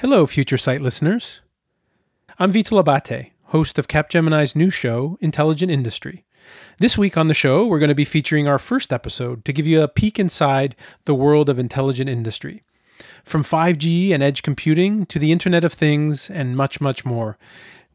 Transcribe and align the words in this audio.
Hello, 0.00 0.28
Future 0.28 0.56
site 0.56 0.80
listeners. 0.80 1.40
I'm 2.38 2.52
Vito 2.52 2.80
Labate, 2.80 3.32
host 3.46 3.80
of 3.80 3.88
Capgemini's 3.88 4.54
new 4.54 4.70
show, 4.70 5.18
Intelligent 5.20 5.72
Industry. 5.72 6.24
This 6.78 6.96
week 6.96 7.16
on 7.16 7.26
the 7.26 7.34
show, 7.34 7.66
we're 7.66 7.80
going 7.80 7.88
to 7.88 7.96
be 7.96 8.04
featuring 8.04 8.46
our 8.46 8.60
first 8.60 8.92
episode 8.92 9.44
to 9.44 9.52
give 9.52 9.66
you 9.66 9.82
a 9.82 9.88
peek 9.88 10.20
inside 10.20 10.76
the 11.04 11.16
world 11.16 11.48
of 11.48 11.58
intelligent 11.58 12.08
industry. 12.08 12.62
From 13.24 13.42
5G 13.42 14.12
and 14.12 14.22
edge 14.22 14.44
computing 14.44 15.04
to 15.06 15.18
the 15.18 15.32
Internet 15.32 15.64
of 15.64 15.72
Things 15.72 16.30
and 16.30 16.56
much, 16.56 16.80
much 16.80 17.04
more, 17.04 17.36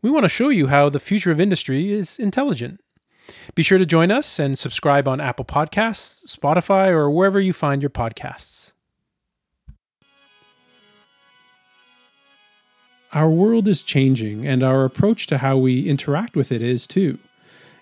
we 0.02 0.12
want 0.12 0.26
to 0.26 0.30
show 0.30 0.50
you 0.50 0.68
how 0.68 0.90
the 0.90 1.00
future 1.00 1.32
of 1.32 1.40
industry 1.40 1.90
is 1.90 2.20
intelligent. 2.20 2.82
Be 3.56 3.64
sure 3.64 3.78
to 3.78 3.86
join 3.86 4.12
us 4.12 4.40
and 4.40 4.60
subscribe 4.60 5.08
on 5.08 5.22
Apple 5.22 5.46
Podcasts, 5.46 6.38
Spotify, 6.38 6.90
or 6.90 7.10
wherever 7.10 7.40
you 7.40 7.54
find 7.54 7.82
your 7.82 7.90
podcasts. 7.90 8.73
Our 13.14 13.30
world 13.30 13.68
is 13.68 13.84
changing, 13.84 14.48
and 14.48 14.64
our 14.64 14.86
approach 14.86 15.28
to 15.28 15.38
how 15.38 15.56
we 15.56 15.88
interact 15.88 16.36
with 16.36 16.52
it 16.52 16.64
is 16.64 16.88
too. 16.88 17.20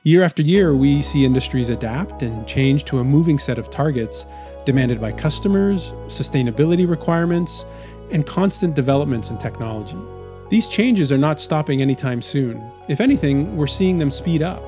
Year 0.03 0.23
after 0.23 0.41
year, 0.41 0.75
we 0.75 1.01
see 1.01 1.23
industries 1.23 1.69
adapt 1.69 2.21
and 2.21 2.45
change 2.45 2.83
to 2.85 2.99
a 2.99 3.03
moving 3.05 3.37
set 3.37 3.57
of 3.57 3.69
targets 3.69 4.25
demanded 4.65 4.99
by 4.99 5.13
customers, 5.13 5.91
sustainability 6.07 6.85
requirements, 6.85 7.63
and 8.11 8.25
constant 8.25 8.75
developments 8.75 9.29
in 9.29 9.37
technology. 9.37 9.95
These 10.49 10.67
changes 10.67 11.13
are 11.13 11.17
not 11.17 11.39
stopping 11.39 11.81
anytime 11.81 12.21
soon. 12.21 12.61
If 12.89 12.99
anything, 12.99 13.55
we're 13.55 13.67
seeing 13.67 13.99
them 13.99 14.11
speed 14.11 14.41
up. 14.41 14.61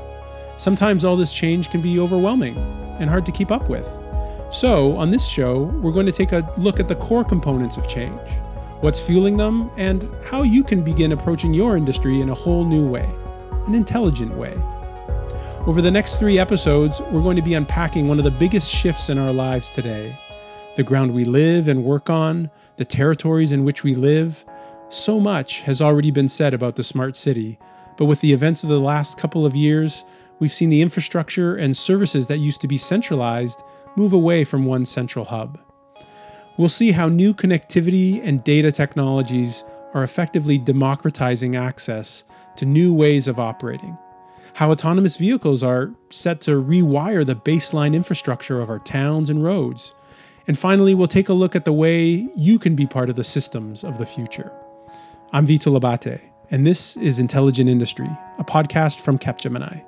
Sometimes 0.56 1.04
all 1.04 1.18
this 1.18 1.34
change 1.34 1.72
can 1.72 1.82
be 1.82 2.00
overwhelming 2.00 2.56
and 3.00 3.10
hard 3.10 3.26
to 3.26 3.34
keep 3.34 3.52
up 3.52 3.70
with. 3.70 3.90
So, 4.50 4.96
on 4.96 5.12
this 5.12 5.28
show, 5.28 5.64
we're 5.82 5.92
going 5.92 6.06
to 6.06 6.14
take 6.14 6.32
a 6.32 6.50
look 6.56 6.80
at 6.80 6.88
the 6.88 6.96
core 6.96 7.26
components 7.26 7.76
of 7.76 7.86
change 7.86 8.22
what's 8.84 9.00
fueling 9.00 9.38
them, 9.38 9.72
and 9.78 10.10
how 10.26 10.44
you 10.44 10.62
can 10.62 10.84
begin 10.84 11.14
approaching 11.14 11.54
your 11.54 11.78
industry 11.78 12.20
in 12.20 12.30
a 12.30 12.34
whole 12.34 12.66
new 12.66 12.86
way, 12.86 13.10
an 13.66 13.74
intelligent 13.74 14.36
way. 14.36 14.54
Over 15.66 15.82
the 15.82 15.90
next 15.90 16.18
three 16.18 16.38
episodes, 16.38 17.00
we're 17.00 17.22
going 17.22 17.38
to 17.38 17.42
be 17.42 17.54
unpacking 17.54 18.10
one 18.10 18.18
of 18.18 18.26
the 18.26 18.32
biggest 18.32 18.70
shifts 18.70 19.08
in 19.08 19.18
our 19.18 19.32
lives 19.32 19.70
today 19.70 20.20
the 20.76 20.84
ground 20.84 21.14
we 21.14 21.24
live 21.24 21.70
and 21.70 21.86
work 21.86 22.10
on, 22.10 22.50
the 22.76 22.84
territories 22.84 23.54
in 23.54 23.64
which 23.64 23.84
we 23.84 23.96
live. 23.96 24.44
So 24.90 25.18
much 25.18 25.62
has 25.62 25.82
already 25.82 26.12
been 26.12 26.28
said 26.28 26.54
about 26.54 26.76
the 26.76 26.84
smart 26.84 27.16
city, 27.16 27.60
but 27.96 28.06
with 28.06 28.20
the 28.20 28.34
events 28.34 28.64
of 28.64 28.70
the 28.70 28.82
last 28.82 29.18
couple 29.18 29.46
of 29.46 29.56
years, 29.56 30.04
we've 30.40 30.52
seen 30.52 30.70
the 30.70 30.82
infrastructure 30.82 31.56
and 31.56 31.78
services 31.78 32.28
that 32.28 32.40
used 32.40 32.60
to 32.62 32.68
be 32.68 32.78
centralized 32.78 33.64
move 33.96 34.12
away 34.12 34.44
from 34.44 34.66
one 34.66 34.84
central 34.84 35.24
hub 35.24 35.58
we'll 36.58 36.70
see 36.70 36.92
how 36.92 37.10
new 37.10 37.34
connectivity 37.34 38.22
and 38.24 38.44
data 38.44 38.72
technologies 38.72 39.64
are 39.94 40.04
effectively 40.04 40.58
democratizing 40.58 41.56
access 41.56 42.24
to 42.56 42.66
new 42.66 42.94
ways 42.94 43.28
of 43.28 43.40
operating, 43.40 43.98
how 44.54 44.72
autonomous 44.72 45.18
vehicles 45.18 45.64
are 45.64 45.92
set 46.10 46.42
to 46.42 46.52
rewire 46.52 47.26
the 47.26 47.36
baseline 47.36 47.96
infrastructure 47.96 48.62
of 48.62 48.70
our 48.70 48.80
towns 48.80 49.30
and 49.30 49.44
roads. 49.44 49.94
And 50.48 50.60
finally, 50.60 50.94
we'll 50.94 51.08
take 51.08 51.30
a 51.30 51.34
look 51.34 51.56
at 51.56 51.66
the 51.66 51.74
way 51.74 52.28
you 52.36 52.60
can 52.60 52.76
be 52.76 52.86
part 52.86 53.10
of 53.10 53.16
the 53.16 53.24
systems 53.24 53.84
of 53.84 53.98
the 53.98 54.06
future. 54.06 54.52
I'm 55.32 55.46
Vito 55.46 55.72
Labate, 55.72 56.22
and 56.52 56.68
this 56.68 56.98
is 56.98 57.18
Intelligent 57.18 57.70
Industry, 57.70 58.10
a 58.38 58.44
podcast 58.44 59.00
from 59.00 59.18
Capgemini. 59.18 59.84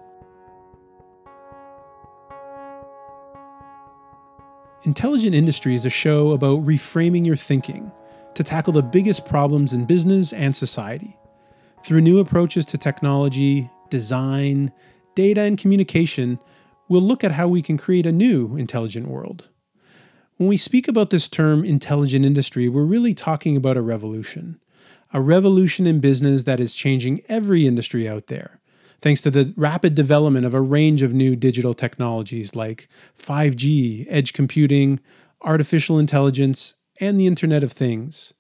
Intelligent 4.86 5.34
Industry 5.34 5.74
is 5.74 5.84
a 5.84 5.90
show 5.90 6.32
about 6.32 6.64
reframing 6.64 7.26
your 7.26 7.36
thinking 7.36 7.92
to 8.36 8.44
tackle 8.44 8.72
the 8.72 8.84
biggest 8.84 9.26
problems 9.26 9.74
in 9.74 9.86
business 9.86 10.32
and 10.32 10.56
society. 10.56 11.18
Through 11.84 12.02
new 12.02 12.20
approaches 12.20 12.66
to 12.66 12.78
technology, 12.78 13.72
design, 13.90 14.72
data, 15.16 15.42
and 15.42 15.58
communication, 15.58 16.38
we'll 16.88 17.02
look 17.02 17.24
at 17.24 17.32
how 17.32 17.48
we 17.48 17.64
can 17.64 17.80
create 17.80 18.06
a 18.06 18.12
new 18.12 18.56
intelligent 18.58 19.08
world. 19.08 19.50
When 20.38 20.50
we 20.50 20.58
speak 20.58 20.88
about 20.88 21.10
this 21.10 21.28
term 21.28 21.66
intelligent 21.66 22.24
industry, 22.24 22.70
we're 22.70 22.84
really 22.84 23.16
talking 23.16 23.58
about 23.58 23.78
a 23.78 23.82
revolution. 23.82 24.60
A 25.12 25.20
revolution 25.20 25.88
in 25.88 26.00
business 26.00 26.44
that 26.44 26.60
is 26.60 26.76
changing 26.76 27.22
every 27.28 27.66
industry 27.66 28.08
out 28.08 28.28
there 28.28 28.60
thanks 29.02 29.22
to 29.22 29.32
the 29.32 29.54
rapid 29.56 29.96
development 29.96 30.46
of 30.46 30.54
a 30.54 30.62
range 30.62 31.02
of 31.02 31.14
new 31.14 31.36
digital 31.36 31.74
technologies 31.74 32.56
like 32.56 32.88
5G, 33.18 34.06
edge 34.10 34.34
computing, 34.34 35.00
artificial 35.42 36.00
intelligence, 36.00 36.76
and 37.00 37.20
the 37.20 37.28
Internet 37.28 37.64
of 37.64 37.72
Things. 37.72 38.34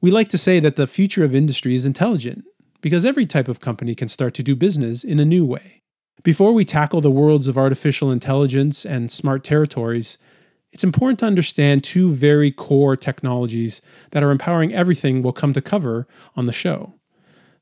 We 0.00 0.10
like 0.10 0.28
to 0.28 0.38
say 0.38 0.60
that 0.60 0.76
the 0.76 0.86
future 0.86 1.24
of 1.24 1.34
industry 1.34 1.74
is 1.74 1.84
intelligent 1.84 2.44
because 2.80 3.04
every 3.04 3.26
type 3.26 3.48
of 3.48 3.60
company 3.60 3.94
can 3.94 4.08
start 4.08 4.34
to 4.34 4.42
do 4.42 4.54
business 4.54 5.02
in 5.02 5.18
a 5.18 5.24
new 5.24 5.44
way. 5.44 5.82
Before 6.22 6.52
we 6.52 6.64
tackle 6.64 7.00
the 7.00 7.10
worlds 7.10 7.48
of 7.48 7.58
artificial 7.58 8.10
intelligence 8.10 8.84
and 8.84 9.10
smart 9.10 9.44
territories, 9.44 10.18
it's 10.72 10.84
important 10.84 11.18
to 11.20 11.26
understand 11.26 11.82
two 11.82 12.12
very 12.12 12.50
core 12.50 12.96
technologies 12.96 13.80
that 14.10 14.22
are 14.22 14.30
empowering 14.30 14.74
everything 14.74 15.22
we'll 15.22 15.32
come 15.32 15.52
to 15.52 15.62
cover 15.62 16.06
on 16.36 16.46
the 16.46 16.52
show 16.52 16.94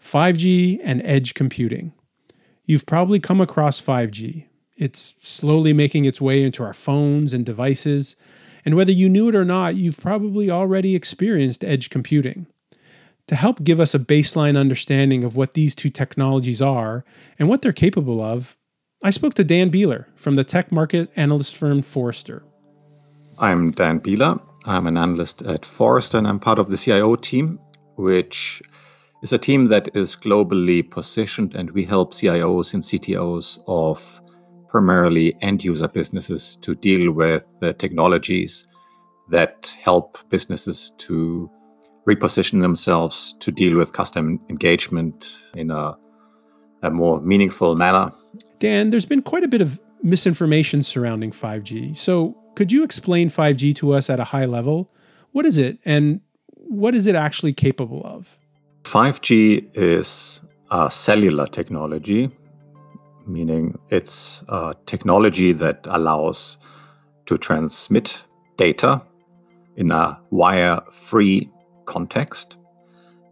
5G 0.03 0.81
and 0.83 1.01
edge 1.03 1.35
computing. 1.35 1.93
You've 2.66 2.84
probably 2.84 3.21
come 3.21 3.41
across 3.41 3.81
5G. 3.81 4.47
It's 4.77 5.15
slowly 5.21 5.72
making 5.72 6.04
its 6.04 6.21
way 6.21 6.43
into 6.43 6.65
our 6.65 6.75
phones 6.75 7.32
and 7.32 7.47
devices, 7.47 8.16
and 8.65 8.75
whether 8.75 8.91
you 8.91 9.09
knew 9.09 9.28
it 9.28 9.37
or 9.37 9.44
not, 9.44 9.77
you've 9.77 10.00
probably 10.00 10.50
already 10.50 10.97
experienced 10.97 11.65
edge 11.65 11.88
computing. 11.91 12.47
To 13.28 13.37
help 13.37 13.62
give 13.62 13.78
us 13.78 13.94
a 13.94 14.00
baseline 14.00 14.59
understanding 14.59 15.22
of 15.22 15.37
what 15.37 15.55
these 15.55 15.76
two 15.76 15.91
technologies 15.91 16.60
are 16.60 17.05
and 17.38 17.49
what 17.49 17.62
they're 17.62 17.72
capable 17.72 18.21
of, 18.21 18.56
I 19.03 19.10
spoke 19.10 19.34
to 19.34 19.44
Dan 19.44 19.71
Bieler 19.71 20.06
from 20.16 20.34
the 20.34 20.44
tech 20.44 20.72
market 20.72 21.10
analyst 21.15 21.56
firm 21.56 21.82
Forrester. 21.82 22.43
I'm 23.38 23.71
Dan 23.71 24.00
Bieler. 24.00 24.41
I'm 24.65 24.88
an 24.88 24.97
analyst 24.97 25.43
at 25.43 25.65
Forrester 25.65 26.19
and 26.19 26.26
I'm 26.26 26.41
part 26.41 26.59
of 26.59 26.71
the 26.71 26.76
CIO 26.76 27.15
team, 27.15 27.60
which 27.97 28.62
is 29.22 29.32
a 29.32 29.38
team 29.38 29.66
that 29.66 29.88
is 29.94 30.16
globally 30.16 30.88
positioned, 30.88 31.54
and 31.54 31.71
we 31.71 31.84
help 31.84 32.12
CIOs 32.15 32.75
and 32.75 32.82
CTOs 32.82 33.59
of 33.66 34.21
primarily 34.69 35.37
end 35.41 35.65
user 35.65 35.88
businesses 35.88 36.56
to 36.56 36.75
deal 36.75 37.12
with 37.12 37.47
the 37.60 37.72
technologies 37.72 38.66
that 39.31 39.75
help 39.81 40.19
businesses 40.28 40.93
to 40.99 41.50
reposition 42.06 42.62
themselves 42.62 43.34
to 43.41 43.50
deal 43.50 43.76
with 43.76 43.93
customer 43.93 44.38
engagement 44.49 45.37
in 45.55 45.71
a, 45.71 45.97
a 46.82 46.91
more 46.91 47.21
meaningful 47.21 47.75
manner. 47.76 48.12
Dan, 48.59 48.91
there's 48.91 49.06
been 49.06 49.22
quite 49.22 49.44
a 49.44 49.49
bit 49.49 49.60
of 49.60 49.81
misinformation 50.03 50.82
surrounding 50.82 51.32
5G. 51.32 51.97
So, 51.97 52.37
could 52.55 52.72
you 52.72 52.84
explain 52.84 53.28
5G 53.28 53.75
to 53.76 53.93
us 53.93 54.09
at 54.09 54.21
a 54.21 54.25
high 54.25 54.47
level? 54.47 54.91
What 55.32 55.44
is 55.44 55.59
it 55.59 55.78
and 55.84 56.21
what 56.55 56.94
is 56.94 57.06
it 57.06 57.15
actually 57.15 57.53
capable 57.53 58.03
of? 58.05 58.38
5G 58.87 59.69
is 59.75 60.41
a 60.71 60.89
cellular 60.89 61.49
technology, 61.49 62.31
meaning 63.27 63.77
it's 63.91 64.45
a 64.49 64.75
technology 64.87 65.53
that 65.53 65.81
allows 65.87 66.57
to 67.27 67.37
transmit 67.37 68.23
data 68.57 69.03
in 69.77 69.91
a 69.91 70.17
wire 70.31 70.81
free 70.93 71.51
context. 71.87 72.59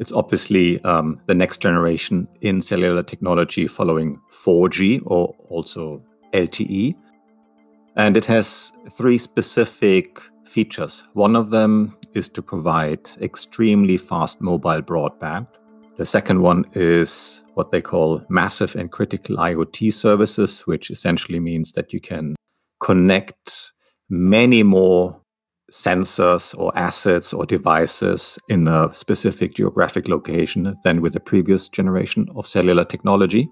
It's 0.00 0.10
obviously 0.10 0.82
um, 0.82 1.20
the 1.26 1.36
next 1.36 1.60
generation 1.60 2.28
in 2.40 2.60
cellular 2.60 3.04
technology 3.04 3.68
following 3.68 4.20
4G 4.32 5.02
or 5.06 5.36
also 5.50 6.02
LTE. 6.32 6.96
And 7.94 8.16
it 8.16 8.26
has 8.26 8.72
three 8.90 9.18
specific 9.18 10.20
features. 10.46 11.04
One 11.14 11.36
of 11.36 11.50
them 11.50 11.96
is 12.14 12.28
to 12.30 12.42
provide 12.42 13.08
extremely 13.20 13.96
fast 13.96 14.40
mobile 14.40 14.82
broadband. 14.82 15.46
The 15.96 16.06
second 16.06 16.42
one 16.42 16.64
is 16.74 17.42
what 17.54 17.70
they 17.70 17.80
call 17.80 18.22
massive 18.28 18.74
and 18.74 18.90
critical 18.90 19.36
IoT 19.36 19.92
services, 19.92 20.60
which 20.60 20.90
essentially 20.90 21.40
means 21.40 21.72
that 21.72 21.92
you 21.92 22.00
can 22.00 22.34
connect 22.80 23.72
many 24.10 24.62
more 24.62 25.20
sensors 25.72 26.56
or 26.58 26.76
assets 26.76 27.32
or 27.32 27.46
devices 27.46 28.38
in 28.48 28.68
a 28.68 28.92
specific 28.92 29.54
geographic 29.54 30.08
location 30.08 30.74
than 30.84 31.00
with 31.00 31.12
the 31.12 31.20
previous 31.20 31.68
generation 31.68 32.28
of 32.36 32.46
cellular 32.46 32.84
technology. 32.84 33.48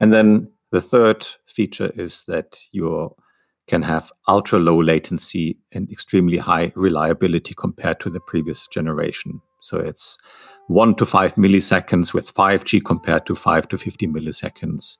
And 0.00 0.12
then 0.12 0.52
the 0.70 0.80
third 0.80 1.26
feature 1.46 1.90
is 1.96 2.24
that 2.28 2.58
you 2.70 3.14
can 3.68 3.82
have 3.82 4.10
ultra 4.26 4.58
low 4.58 4.82
latency 4.82 5.58
and 5.72 5.90
extremely 5.90 6.38
high 6.38 6.72
reliability 6.74 7.54
compared 7.54 8.00
to 8.00 8.10
the 8.10 8.20
previous 8.20 8.66
generation. 8.68 9.40
So 9.60 9.78
it's 9.78 10.18
one 10.68 10.94
to 10.96 11.06
five 11.06 11.34
milliseconds 11.34 12.12
with 12.12 12.32
5G 12.32 12.84
compared 12.84 13.26
to 13.26 13.34
five 13.34 13.68
to 13.68 13.78
50 13.78 14.06
milliseconds 14.08 14.96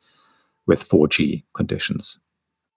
with 0.66 0.88
4G 0.88 1.44
conditions. 1.54 2.18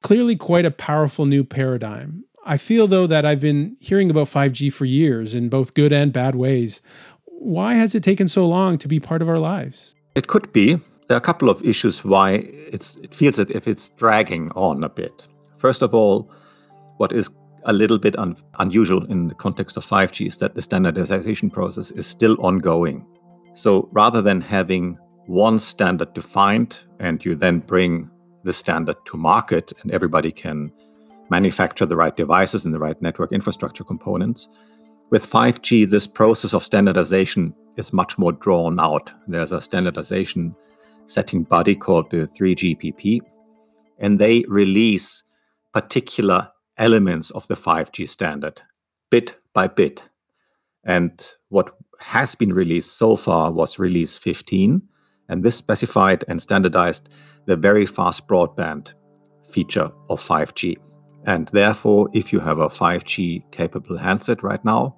Clearly, 0.02 0.36
quite 0.36 0.66
a 0.66 0.72
powerful 0.72 1.26
new 1.26 1.44
paradigm. 1.44 2.24
I 2.44 2.58
feel, 2.58 2.88
though, 2.88 3.08
that 3.08 3.26
I've 3.26 3.40
been 3.40 3.78
hearing 3.80 4.10
about 4.10 4.28
5G 4.28 4.74
for 4.74 4.86
years 4.86 5.36
in 5.36 5.48
both 5.50 5.74
good 5.74 5.94
and 5.94 6.12
bad 6.12 6.36
ways. 6.36 6.82
why 7.26 7.74
has 7.74 7.96
it 7.96 8.04
taken 8.04 8.28
so 8.28 8.48
long 8.48 8.78
to 8.78 8.88
be 8.88 9.00
part 9.00 9.22
of 9.24 9.28
our 9.30 9.40
lives? 9.40 9.96
It 10.14 10.28
could 10.28 10.54
be. 10.54 10.76
There 11.08 11.16
are 11.16 11.18
a 11.18 11.22
couple 11.22 11.50
of 11.50 11.64
issues 11.66 12.06
why 12.06 12.34
it's, 12.72 12.98
it 12.98 13.16
feels 13.16 13.38
that 13.38 13.50
if 13.50 13.68
it's 13.68 13.90
dragging 13.90 14.52
on 14.52 14.84
a 14.84 14.90
bit. 14.90 15.28
First 15.62 15.84
of 15.84 15.94
all, 15.94 16.28
what 16.98 17.12
is 17.12 17.30
a 17.66 17.72
little 17.72 18.00
bit 18.00 18.18
un- 18.18 18.36
unusual 18.58 19.06
in 19.06 19.28
the 19.28 19.36
context 19.36 19.78
of 19.78 19.86
5G 19.86 20.26
is 20.26 20.38
that 20.38 20.56
the 20.56 20.62
standardization 20.64 21.52
process 21.52 21.92
is 21.92 22.08
still 22.08 22.36
ongoing. 22.40 23.06
So 23.54 23.88
rather 23.92 24.24
than 24.24 24.42
having 24.42 24.98
one 25.28 25.60
standard 25.60 26.16
defined 26.16 26.80
and 27.00 27.24
you 27.24 27.36
then 27.36 27.60
bring 27.60 28.10
the 28.44 28.52
standard 28.52 28.96
to 29.06 29.18
market 29.18 29.72
and 29.84 29.92
everybody 29.92 30.32
can 30.32 30.72
manufacture 31.30 31.86
the 31.86 31.96
right 31.96 32.18
devices 32.18 32.66
and 32.66 32.74
the 32.74 32.80
right 32.80 33.00
network 33.00 33.32
infrastructure 33.32 33.84
components, 33.84 34.50
with 35.12 35.30
5G, 35.30 35.88
this 35.88 36.08
process 36.08 36.56
of 36.56 36.64
standardization 36.64 37.54
is 37.78 37.94
much 37.94 38.18
more 38.18 38.32
drawn 38.32 38.80
out. 38.80 39.12
There's 39.28 39.52
a 39.52 39.62
standardization 39.62 40.56
setting 41.06 41.44
body 41.44 41.76
called 41.76 42.10
the 42.10 42.28
3GPP, 42.40 43.20
and 44.00 44.18
they 44.18 44.44
release 44.48 45.24
particular 45.74 46.50
elements 46.78 47.32
of 47.32 47.48
the 47.48 47.56
5G 47.56 48.08
standard 48.08 48.62
bit 49.10 49.38
by 49.54 49.68
bit. 49.68 50.04
And 50.84 51.22
what 51.50 51.76
has 52.00 52.34
been 52.36 52.54
released 52.54 52.98
so 52.98 53.16
far 53.16 53.52
was 53.52 53.78
release 53.78 54.18
15, 54.18 54.82
and 55.30 55.44
this 55.44 55.56
specified 55.56 56.26
and 56.28 56.42
standardized 56.42 57.10
the 57.46 57.56
very 57.56 57.86
fast 57.86 58.28
broadband 58.28 58.94
feature 59.46 59.92
of 60.10 60.22
5G. 60.22 60.76
And 61.26 61.48
therefore, 61.50 62.10
if 62.14 62.34
you 62.34 62.40
have 62.40 62.58
a 62.58 62.68
5G 62.68 63.52
capable 63.52 63.98
handset 63.98 64.42
right 64.42 64.64
now, 64.66 64.96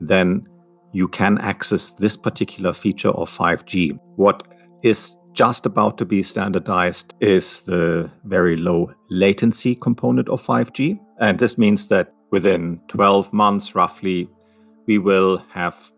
then 0.00 0.44
you 0.92 1.08
can 1.08 1.38
access 1.38 1.92
this 1.92 2.16
particular 2.16 2.72
feature 2.72 3.10
of 3.10 3.30
5G. 3.30 3.98
What 4.16 4.46
is 4.82 5.16
just 5.32 5.66
about 5.66 5.98
to 5.98 6.04
be 6.04 6.22
standardized 6.22 7.14
is 7.20 7.62
the 7.62 8.10
very 8.24 8.56
low 8.56 8.92
latency 9.10 9.74
component 9.74 10.28
of 10.28 10.42
5G. 10.42 10.98
And 11.20 11.38
this 11.38 11.56
means 11.56 11.86
that 11.88 12.12
within 12.30 12.80
12 12.88 13.32
months, 13.32 13.74
roughly, 13.74 14.28
we 14.86 14.98
will 14.98 15.38
have 15.50 15.92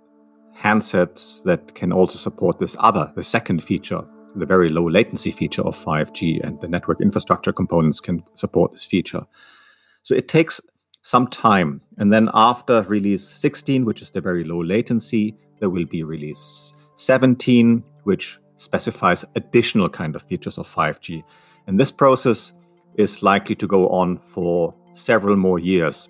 handsets 0.56 1.42
that 1.44 1.74
can 1.74 1.92
also 1.92 2.18
support 2.18 2.58
this 2.58 2.76
other, 2.78 3.12
the 3.16 3.22
second 3.22 3.62
feature, 3.62 4.02
the 4.36 4.46
very 4.46 4.70
low 4.70 4.88
latency 4.88 5.30
feature 5.30 5.62
of 5.62 5.76
5G, 5.76 6.44
and 6.44 6.60
the 6.60 6.68
network 6.68 7.00
infrastructure 7.00 7.52
components 7.52 8.00
can 8.00 8.22
support 8.34 8.72
this 8.72 8.84
feature. 8.84 9.24
So 10.02 10.14
it 10.14 10.28
takes 10.28 10.60
some 11.02 11.26
time. 11.26 11.80
And 11.98 12.12
then 12.12 12.28
after 12.34 12.82
release 12.82 13.26
16, 13.26 13.84
which 13.84 14.00
is 14.00 14.10
the 14.10 14.20
very 14.20 14.44
low 14.44 14.62
latency, 14.62 15.34
there 15.58 15.70
will 15.70 15.86
be 15.86 16.02
release 16.02 16.74
17, 16.96 17.82
which 18.04 18.38
specifies 18.56 19.24
additional 19.34 19.88
kind 19.88 20.14
of 20.14 20.22
features 20.22 20.58
of 20.58 20.66
5G. 20.66 21.22
And 21.66 21.78
this 21.78 21.90
process 21.90 22.54
is 22.96 23.22
likely 23.22 23.54
to 23.56 23.66
go 23.66 23.88
on 23.88 24.18
for 24.18 24.74
several 24.92 25.36
more 25.36 25.58
years. 25.58 26.08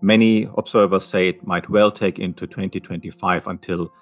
Many 0.00 0.48
observers 0.58 1.04
say 1.04 1.28
it 1.28 1.46
might 1.46 1.70
well 1.70 1.90
take 1.90 2.18
into 2.18 2.46
2025 2.46 3.46
until 3.46 3.92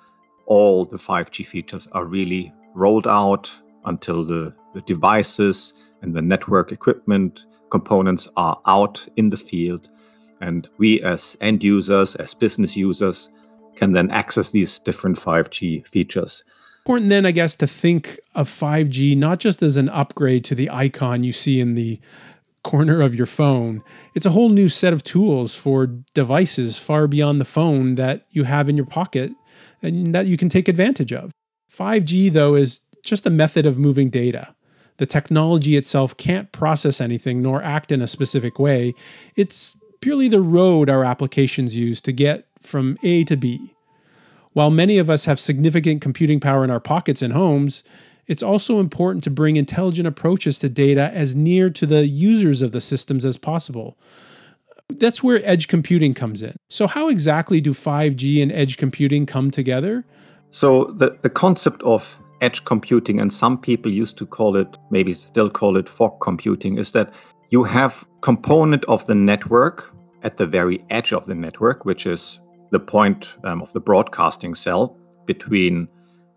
all 0.47 0.85
the 0.85 0.97
5G 0.97 1.47
features 1.47 1.87
are 1.93 2.05
really 2.05 2.53
rolled 2.75 3.07
out, 3.07 3.51
until 3.85 4.25
the, 4.25 4.55
the 4.75 4.81
devices 4.83 5.75
and 6.03 6.15
the 6.15 6.23
network 6.23 6.73
equipment 6.73 7.45
components 7.71 8.29
are 8.37 8.61
out 8.67 9.07
in 9.17 9.29
the 9.29 9.37
field. 9.37 9.91
And 10.41 10.69
we, 10.79 11.01
as 11.03 11.37
end 11.41 11.63
users, 11.63 12.17
as 12.17 12.35
business 12.35 12.77
users, 12.77 13.29
can 13.77 13.93
then 13.93 14.11
access 14.11 14.51
these 14.51 14.79
different 14.79 15.19
5G 15.19 15.87
features. 15.87 16.43
Important 16.81 17.11
then, 17.11 17.27
I 17.27 17.31
guess, 17.31 17.55
to 17.57 17.67
think 17.67 18.19
of 18.35 18.49
5G 18.49 19.17
not 19.17 19.39
just 19.39 19.63
as 19.63 19.77
an 19.77 19.89
upgrade 19.91 20.45
to 20.47 20.55
the 20.55 20.71
icon 20.71 21.23
you 21.23 21.33
see 21.33 21.61
in 21.61 21.75
the 21.75 22.01
corner 22.63 23.01
of 23.01 23.15
your 23.15 23.27
phone. 23.27 23.83
It's 24.15 24.27
a 24.27 24.31
whole 24.31 24.49
new 24.49 24.69
set 24.69 24.93
of 24.93 25.05
tools 25.05 25.55
for 25.55 25.87
devices 26.15 26.79
far 26.79 27.07
beyond 27.07 27.41
the 27.41 27.45
phone 27.45 27.95
that 27.97 28.27
you 28.31 28.45
have 28.45 28.69
in 28.69 28.77
your 28.77 28.87
pocket 28.87 29.33
and 29.83 30.15
that 30.15 30.27
you 30.27 30.37
can 30.37 30.49
take 30.49 30.69
advantage 30.69 31.13
of. 31.13 31.33
5G, 31.71 32.33
though, 32.33 32.55
is 32.55 32.81
just 33.05 33.27
a 33.27 33.31
method 33.31 33.67
of 33.67 33.79
moving 33.79 34.11
data. 34.11 34.55
The 34.99 35.07
technology 35.07 35.77
itself 35.77 36.17
can't 36.17 36.53
process 36.53 37.01
anything 37.01 37.41
nor 37.41 37.63
act 37.63 37.93
in 37.93 38.03
a 38.03 38.07
specific 38.07 38.59
way. 38.59 38.95
It's 39.37 39.77
purely 40.01 40.29
the 40.29 40.43
road 40.43 40.91
our 40.91 41.05
applications 41.05 41.75
use 41.75 42.01
to 42.03 42.13
get 42.13 42.47
from 42.59 42.99
A 43.03 43.25
to 43.25 43.37
B. 43.37 43.75
While 44.53 44.71
many 44.71 44.99
of 44.99 45.09
us 45.09 45.27
have 45.27 45.39
significant 45.39 46.01
computing 46.01 46.41
power 46.41 46.65
in 46.65 46.71
our 46.71 46.81
pockets 46.81 47.23
and 47.23 47.33
homes, 47.33 47.85
it's 48.27 48.43
also 48.43 48.81
important 48.81 49.25
to 49.25 49.31
bring 49.31 49.57
intelligent 49.57 50.09
approaches 50.09 50.59
to 50.61 50.69
data 50.69 51.11
as 51.15 51.35
near 51.35 51.71
to 51.71 51.87
the 51.87 52.07
users 52.07 52.63
of 52.63 52.73
the 52.73 52.81
systems 52.81 53.25
as 53.25 53.37
possible. 53.37 53.97
That's 54.89 55.23
where 55.23 55.41
edge 55.45 55.69
computing 55.69 56.15
comes 56.15 56.43
in. 56.43 56.57
So, 56.69 56.87
how 56.87 57.09
exactly 57.09 57.61
do 57.61 57.73
5G 57.73 58.43
and 58.43 58.51
edge 58.51 58.77
computing 58.77 59.25
come 59.25 59.51
together? 59.51 60.05
So, 60.51 60.85
the, 60.97 61.17
the 61.23 61.31
concept 61.31 61.83
of 61.83 62.19
edge 62.41 62.65
computing, 62.65 63.21
and 63.21 63.33
some 63.33 63.57
people 63.57 63.91
used 63.91 64.17
to 64.19 64.27
call 64.27 64.57
it, 64.57 64.79
maybe 64.91 65.13
still 65.15 65.49
call 65.51 65.77
it 65.77 65.89
fog 65.89 66.21
computing, 66.21 66.79
is 66.79 66.91
that 66.93 67.13
you 67.51 67.63
have 67.65 68.05
component 68.21 68.85
of 68.87 69.07
the 69.07 69.15
network 69.15 69.95
at 70.23 70.37
the 70.37 70.47
very 70.47 70.85
edge 70.91 71.13
of 71.13 71.27
the 71.27 71.35
network, 71.35 71.85
which 71.85 72.07
is 72.07 72.41
the 72.71 72.81
point 72.81 73.35
um, 73.45 73.63
of 73.63 73.73
the 73.73 73.81
broadcasting 73.81 74.55
cell 74.55 74.97
between 75.27 75.89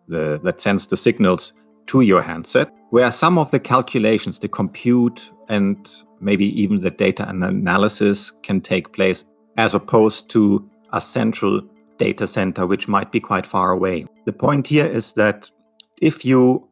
the 0.07 0.39
that 0.43 0.61
sends 0.61 0.87
the 0.87 0.97
signals 0.97 1.53
to 1.87 2.01
your 2.01 2.21
handset, 2.21 2.71
where 2.89 3.11
some 3.11 3.37
of 3.37 3.51
the 3.51 3.59
calculations, 3.59 4.39
the 4.39 4.47
compute, 4.47 5.31
and 5.49 5.91
maybe 6.19 6.45
even 6.61 6.81
the 6.81 6.91
data 6.91 7.27
and 7.27 7.43
analysis 7.43 8.31
can 8.43 8.61
take 8.61 8.93
place, 8.93 9.25
as 9.57 9.73
opposed 9.73 10.29
to 10.29 10.69
a 10.93 11.01
central 11.01 11.61
data 11.97 12.27
center, 12.27 12.65
which 12.65 12.87
might 12.87 13.11
be 13.11 13.19
quite 13.19 13.45
far 13.45 13.71
away. 13.71 14.05
The 14.25 14.33
point 14.33 14.67
here 14.67 14.85
is 14.85 15.13
that 15.13 15.49
if 16.01 16.25
you 16.25 16.67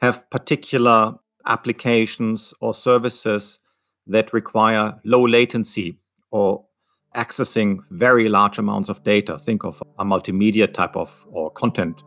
have 0.00 0.28
particular 0.30 1.14
applications 1.46 2.54
or 2.60 2.74
services 2.74 3.58
that 4.06 4.32
require 4.32 4.98
low 5.04 5.26
latency 5.26 5.98
or 6.30 6.64
accessing 7.14 7.78
very 7.90 8.28
large 8.28 8.58
amounts 8.58 8.88
of 8.88 9.02
data, 9.04 9.38
think 9.38 9.64
of 9.64 9.82
a 9.98 10.04
multimedia 10.04 10.72
type 10.72 10.96
of 10.96 11.26
or 11.30 11.50
content, 11.50 12.02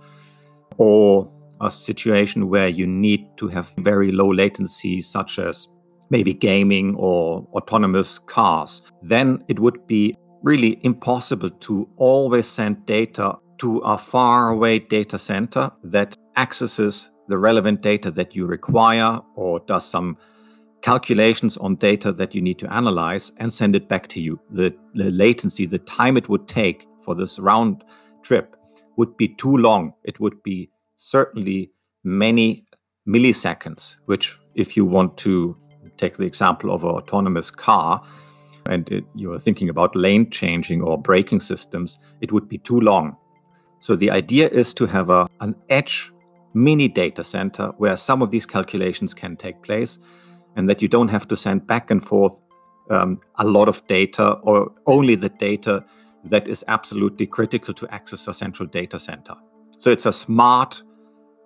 or 0.77 1.29
a 1.61 1.69
situation 1.69 2.49
where 2.49 2.67
you 2.67 2.87
need 2.87 3.25
to 3.37 3.47
have 3.47 3.73
very 3.77 4.11
low 4.11 4.31
latency, 4.31 5.01
such 5.01 5.39
as 5.39 5.67
maybe 6.09 6.33
gaming 6.33 6.95
or 6.95 7.47
autonomous 7.53 8.19
cars, 8.19 8.81
then 9.01 9.43
it 9.47 9.59
would 9.59 9.85
be 9.87 10.15
really 10.43 10.79
impossible 10.83 11.49
to 11.49 11.89
always 11.97 12.47
send 12.47 12.85
data 12.85 13.35
to 13.57 13.77
a 13.79 13.97
far 13.97 14.49
away 14.49 14.79
data 14.79 15.17
center 15.17 15.71
that 15.83 16.15
accesses 16.35 17.09
the 17.29 17.37
relevant 17.37 17.81
data 17.81 18.11
that 18.11 18.35
you 18.35 18.45
require 18.45 19.19
or 19.35 19.59
does 19.61 19.89
some 19.89 20.17
calculations 20.83 21.55
on 21.57 21.75
data 21.75 22.11
that 22.11 22.35
you 22.35 22.41
need 22.41 22.59
to 22.59 22.71
analyze 22.71 23.31
and 23.37 23.51
send 23.51 23.75
it 23.75 23.87
back 23.87 24.07
to 24.09 24.19
you. 24.19 24.39
The, 24.51 24.75
the 24.93 25.09
latency, 25.09 25.65
the 25.65 25.79
time 25.79 26.17
it 26.17 26.29
would 26.29 26.47
take 26.47 26.85
for 27.01 27.15
this 27.15 27.39
round 27.39 27.83
trip 28.21 28.55
would 28.97 29.15
be 29.17 29.29
too 29.29 29.57
long. 29.57 29.93
It 30.03 30.19
would 30.19 30.43
be 30.43 30.69
certainly 30.97 31.71
many 32.03 32.65
milliseconds, 33.07 33.95
which, 34.05 34.37
if 34.55 34.77
you 34.77 34.85
want 34.85 35.17
to 35.19 35.57
take 35.97 36.17
the 36.17 36.25
example 36.25 36.71
of 36.71 36.83
an 36.83 36.89
autonomous 36.89 37.49
car 37.49 38.03
and 38.65 38.87
it, 38.89 39.05
you're 39.15 39.39
thinking 39.39 39.69
about 39.69 39.95
lane 39.95 40.29
changing 40.29 40.81
or 40.81 41.01
braking 41.01 41.39
systems, 41.39 41.99
it 42.21 42.31
would 42.31 42.49
be 42.49 42.57
too 42.57 42.79
long. 42.81 43.15
So 43.79 43.95
the 43.95 44.11
idea 44.11 44.49
is 44.49 44.73
to 44.75 44.85
have 44.85 45.09
a, 45.09 45.27
an 45.39 45.55
edge 45.69 46.11
mini 46.53 46.87
data 46.87 47.23
center 47.23 47.67
where 47.77 47.95
some 47.95 48.21
of 48.21 48.31
these 48.31 48.45
calculations 48.45 49.13
can 49.13 49.37
take 49.37 49.61
place 49.63 49.97
and 50.55 50.69
that 50.69 50.81
you 50.81 50.87
don't 50.87 51.09
have 51.09 51.27
to 51.27 51.35
send 51.35 51.65
back 51.67 51.91
and 51.91 52.03
forth 52.03 52.41
um, 52.89 53.19
a 53.35 53.45
lot 53.45 53.67
of 53.67 53.85
data 53.87 54.33
or 54.43 54.71
only 54.85 55.15
the 55.15 55.29
data 55.29 55.83
that 56.25 56.47
is 56.47 56.63
absolutely 56.67 57.27
critical 57.27 57.73
to 57.73 57.87
access 57.93 58.27
a 58.27 58.33
central 58.33 58.67
data 58.67 58.99
center. 58.99 59.35
So 59.77 59.91
it's 59.91 60.05
a 60.05 60.13
smart 60.13 60.81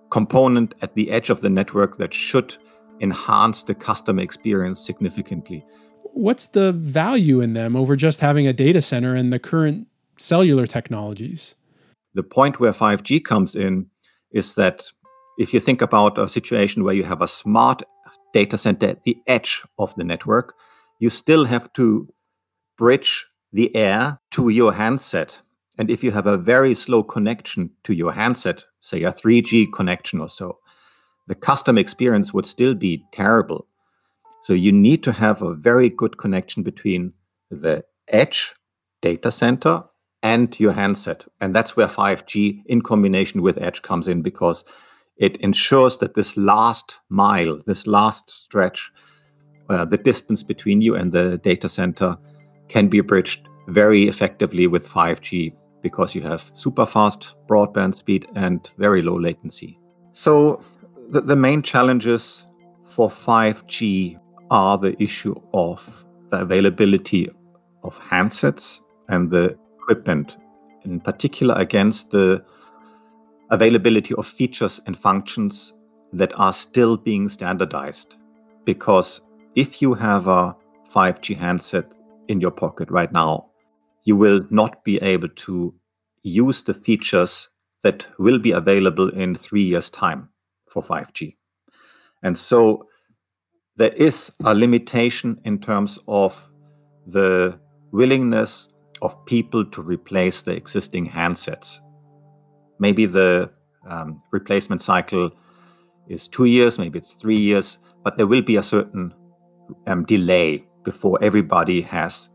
component 0.09 0.73
at 0.81 0.95
the 0.95 1.09
edge 1.11 1.29
of 1.29 1.41
the 1.41 1.49
network 1.49 1.97
that 1.97 2.13
should 2.13 2.55
enhance 3.01 3.63
the 3.63 3.75
customer 3.75 4.21
experience 4.21 4.79
significantly. 4.79 5.65
What's 6.13 6.47
the 6.47 6.71
value 6.71 7.41
in 7.41 7.53
them 7.53 7.75
over 7.75 7.95
just 7.95 8.21
having 8.21 8.47
a 8.47 8.53
data 8.53 8.81
center 8.81 9.15
and 9.15 9.31
the 9.31 9.39
current 9.39 9.87
cellular 10.17 10.65
technologies? 10.65 11.55
The 12.13 12.23
point 12.23 12.59
where 12.59 12.71
5G 12.71 13.23
comes 13.23 13.55
in 13.55 13.87
is 14.31 14.55
that 14.55 14.83
if 15.37 15.53
you 15.53 15.59
think 15.59 15.81
about 15.81 16.17
a 16.17 16.27
situation 16.27 16.83
where 16.83 16.95
you 16.95 17.03
have 17.03 17.21
a 17.21 17.27
smart 17.27 17.83
data 18.37 18.57
center 18.57 18.89
at 18.89 19.03
the 19.03 19.17
edge 19.25 19.63
of 19.79 19.95
the 19.95 20.03
network, 20.03 20.53
you 20.99 21.09
still 21.09 21.45
have 21.45 21.67
to 21.73 22.07
bridge 22.77 23.25
the 23.51 23.75
air 23.75 24.19
to 24.31 24.49
your 24.49 24.73
handset. 24.73 25.41
And 25.79 25.89
if 25.89 26.03
you 26.03 26.11
have 26.11 26.27
a 26.27 26.37
very 26.37 26.75
slow 26.75 27.01
connection 27.03 27.71
to 27.85 27.93
your 27.93 28.11
handset, 28.11 28.65
say 28.79 29.03
a 29.03 29.11
3G 29.11 29.67
connection 29.73 30.21
or 30.21 30.29
so, 30.29 30.59
the 31.27 31.35
custom 31.35 31.77
experience 31.77 32.33
would 32.33 32.45
still 32.45 32.75
be 32.75 33.03
terrible. 33.11 33.67
So 34.43 34.53
you 34.53 34.71
need 34.71 35.01
to 35.03 35.11
have 35.11 35.41
a 35.41 35.55
very 35.55 35.89
good 35.89 36.17
connection 36.17 36.63
between 36.63 37.13
the 37.49 37.83
edge 38.07 38.53
data 39.01 39.31
center 39.31 39.83
and 40.21 40.59
your 40.59 40.73
handset. 40.73 41.25
And 41.41 41.55
that's 41.55 41.75
where 41.75 41.87
5G 41.87 42.63
in 42.67 42.81
combination 42.81 43.41
with 43.41 43.57
edge 43.57 43.81
comes 43.81 44.07
in 44.07 44.21
because 44.21 44.63
it 45.19 45.37
ensures 45.37 45.97
that 45.97 46.13
this 46.13 46.37
last 46.37 46.99
mile, 47.09 47.59
this 47.65 47.87
last 47.87 48.29
stretch, 48.29 48.91
uh, 49.69 49.85
the 49.85 49.97
distance 49.97 50.43
between 50.43 50.81
you 50.81 50.95
and 50.95 51.11
the 51.11 51.37
data 51.39 51.67
center 51.67 52.17
can 52.69 52.87
be 52.87 53.01
bridged 53.01 53.47
very 53.67 54.07
effectively 54.07 54.67
with 54.67 54.87
5G 54.87 55.53
because 55.81 56.15
you 56.15 56.21
have 56.21 56.49
super 56.53 56.85
fast 56.85 57.35
broadband 57.47 57.95
speed 57.95 58.27
and 58.35 58.69
very 58.77 59.01
low 59.01 59.19
latency. 59.19 59.79
So, 60.13 60.61
the, 61.09 61.21
the 61.21 61.35
main 61.35 61.61
challenges 61.61 62.45
for 62.85 63.09
5G 63.09 64.19
are 64.49 64.77
the 64.77 65.01
issue 65.01 65.35
of 65.53 66.05
the 66.29 66.41
availability 66.41 67.29
of 67.83 67.99
handsets 67.99 68.81
and 69.09 69.29
the 69.29 69.57
equipment, 69.81 70.37
in 70.83 70.99
particular 70.99 71.55
against 71.55 72.11
the 72.11 72.43
availability 73.49 74.13
of 74.15 74.27
features 74.27 74.81
and 74.85 74.97
functions 74.97 75.73
that 76.13 76.37
are 76.39 76.53
still 76.53 76.97
being 76.97 77.29
standardized. 77.29 78.15
Because 78.65 79.21
if 79.55 79.81
you 79.81 79.93
have 79.93 80.27
a 80.27 80.55
5G 80.93 81.37
handset 81.37 81.93
in 82.27 82.41
your 82.41 82.51
pocket 82.51 82.89
right 82.89 83.11
now, 83.11 83.47
you 84.03 84.15
will 84.15 84.41
not 84.49 84.83
be 84.83 84.97
able 84.97 85.29
to 85.29 85.73
use 86.23 86.63
the 86.63 86.73
features 86.73 87.49
that 87.83 88.05
will 88.19 88.39
be 88.39 88.51
available 88.51 89.09
in 89.09 89.35
three 89.35 89.63
years' 89.63 89.89
time 89.89 90.29
for 90.69 90.81
5G. 90.81 91.35
And 92.23 92.37
so 92.37 92.87
there 93.75 93.93
is 93.93 94.31
a 94.43 94.53
limitation 94.53 95.39
in 95.45 95.59
terms 95.59 95.99
of 96.07 96.49
the 97.05 97.59
willingness 97.91 98.69
of 99.01 99.25
people 99.25 99.63
to 99.65 99.81
replace 99.81 100.41
the 100.41 100.55
existing 100.55 101.09
handsets. 101.09 101.79
Maybe 102.79 103.05
the 103.05 103.49
um, 103.89 104.21
replacement 104.31 104.81
cycle 104.81 105.31
is 106.07 106.27
two 106.27 106.45
years, 106.45 106.77
maybe 106.77 106.99
it's 106.99 107.13
three 107.13 107.37
years, 107.37 107.79
but 108.03 108.17
there 108.17 108.27
will 108.27 108.41
be 108.41 108.55
a 108.55 108.63
certain 108.63 109.13
um, 109.87 110.05
delay 110.05 110.65
before 110.83 111.19
everybody 111.21 111.81
has 111.81 112.29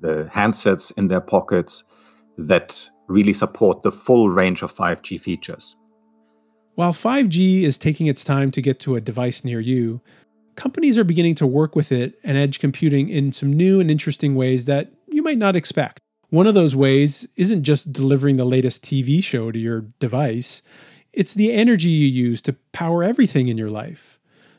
the 0.00 0.28
handsets 0.32 0.92
in 0.96 1.06
their 1.06 1.20
pockets 1.20 1.84
that 2.38 2.88
really 3.08 3.32
support 3.32 3.82
the 3.82 3.92
full 3.92 4.30
range 4.30 4.62
of 4.62 4.74
5G 4.74 5.20
features. 5.20 5.76
While 6.74 6.92
5G 6.92 7.62
is 7.62 7.76
taking 7.76 8.06
its 8.06 8.24
time 8.24 8.50
to 8.52 8.62
get 8.62 8.80
to 8.80 8.96
a 8.96 9.00
device 9.00 9.44
near 9.44 9.60
you, 9.60 10.00
companies 10.56 10.96
are 10.96 11.04
beginning 11.04 11.34
to 11.36 11.46
work 11.46 11.76
with 11.76 11.92
it 11.92 12.18
and 12.24 12.38
edge 12.38 12.58
computing 12.58 13.08
in 13.08 13.32
some 13.32 13.52
new 13.52 13.80
and 13.80 13.90
interesting 13.90 14.34
ways 14.34 14.64
that 14.64 14.90
you 15.08 15.22
might 15.22 15.38
not 15.38 15.54
expect. 15.54 16.01
One 16.32 16.46
of 16.46 16.54
those 16.54 16.74
ways 16.74 17.28
isn't 17.36 17.62
just 17.62 17.92
delivering 17.92 18.38
the 18.38 18.46
latest 18.46 18.82
TV 18.82 19.22
show 19.22 19.52
to 19.52 19.58
your 19.58 19.82
device, 19.98 20.62
it's 21.12 21.34
the 21.34 21.52
energy 21.52 21.90
you 21.90 22.06
use 22.06 22.40
to 22.40 22.54
power 22.72 23.04
everything 23.04 23.48
in 23.48 23.58
your 23.58 23.68
life. 23.68 24.18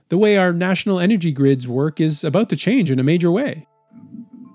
The 0.10 0.20
way 0.20 0.38
our 0.38 0.54
national 0.54 1.00
energy 1.00 1.32
grids 1.32 1.68
work 1.68 2.00
is 2.00 2.24
about 2.24 2.50
to 2.50 2.56
change 2.56 2.92
in 2.92 3.00
a 3.00 3.04
major 3.04 3.32
way 3.32 3.66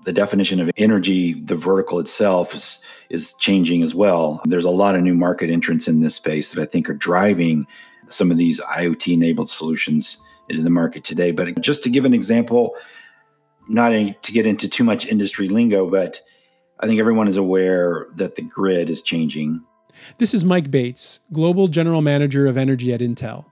the 0.05 0.13
definition 0.13 0.61
of 0.61 0.71
energy, 0.77 1.33
the 1.41 1.57
vertical 1.57 1.99
itself 1.99 2.55
is, 2.55 2.79
is 3.09 3.33
changing 3.33 3.83
as 3.83 3.93
well. 3.93 4.41
There's 4.45 4.63
a 4.63 4.69
lot 4.69 4.95
of 4.95 5.01
new 5.01 5.13
market 5.13 5.49
entrants 5.49 5.89
in 5.89 5.99
this 5.99 6.15
space 6.15 6.53
that 6.53 6.61
I 6.61 6.65
think 6.65 6.89
are 6.89 6.93
driving 6.93 7.67
some 8.07 8.31
of 8.31 8.37
these 8.37 8.61
IoT 8.61 9.13
enabled 9.13 9.49
solutions 9.49 10.17
into 10.47 10.63
the 10.63 10.69
market 10.69 11.03
today. 11.03 11.31
But 11.31 11.59
just 11.59 11.83
to 11.83 11.89
give 11.89 12.05
an 12.05 12.13
example, 12.13 12.75
not 13.67 13.89
to 13.89 14.31
get 14.31 14.47
into 14.47 14.69
too 14.69 14.85
much 14.85 15.05
industry 15.05 15.49
lingo, 15.49 15.89
but 15.89 16.21
I 16.81 16.87
think 16.87 16.99
everyone 16.99 17.27
is 17.27 17.35
aware 17.35 18.07
that 18.15 18.35
the 18.35 18.41
grid 18.41 18.89
is 18.89 19.01
changing. 19.01 19.61
This 20.17 20.33
is 20.33 20.45
Mike 20.45 20.71
Bates, 20.71 21.19
Global 21.33 21.67
General 21.67 22.01
Manager 22.01 22.47
of 22.47 22.55
Energy 22.55 22.93
at 22.93 23.01
Intel. 23.01 23.45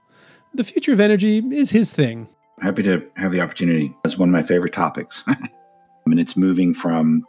The 0.53 0.63
future 0.63 0.93
of 0.93 1.01
energy 1.01 1.39
is 1.51 1.71
his 1.71 1.91
thing. 1.91 2.29
Happy 2.61 2.83
to 2.83 3.05
have 3.17 3.33
the 3.33 3.41
opportunity. 3.41 3.93
It's 4.05 4.17
one 4.17 4.29
of 4.29 4.33
my 4.33 4.43
favorite 4.43 4.71
topics. 4.71 5.23
and 6.05 6.19
it's 6.19 6.37
moving 6.37 6.73
from 6.73 7.27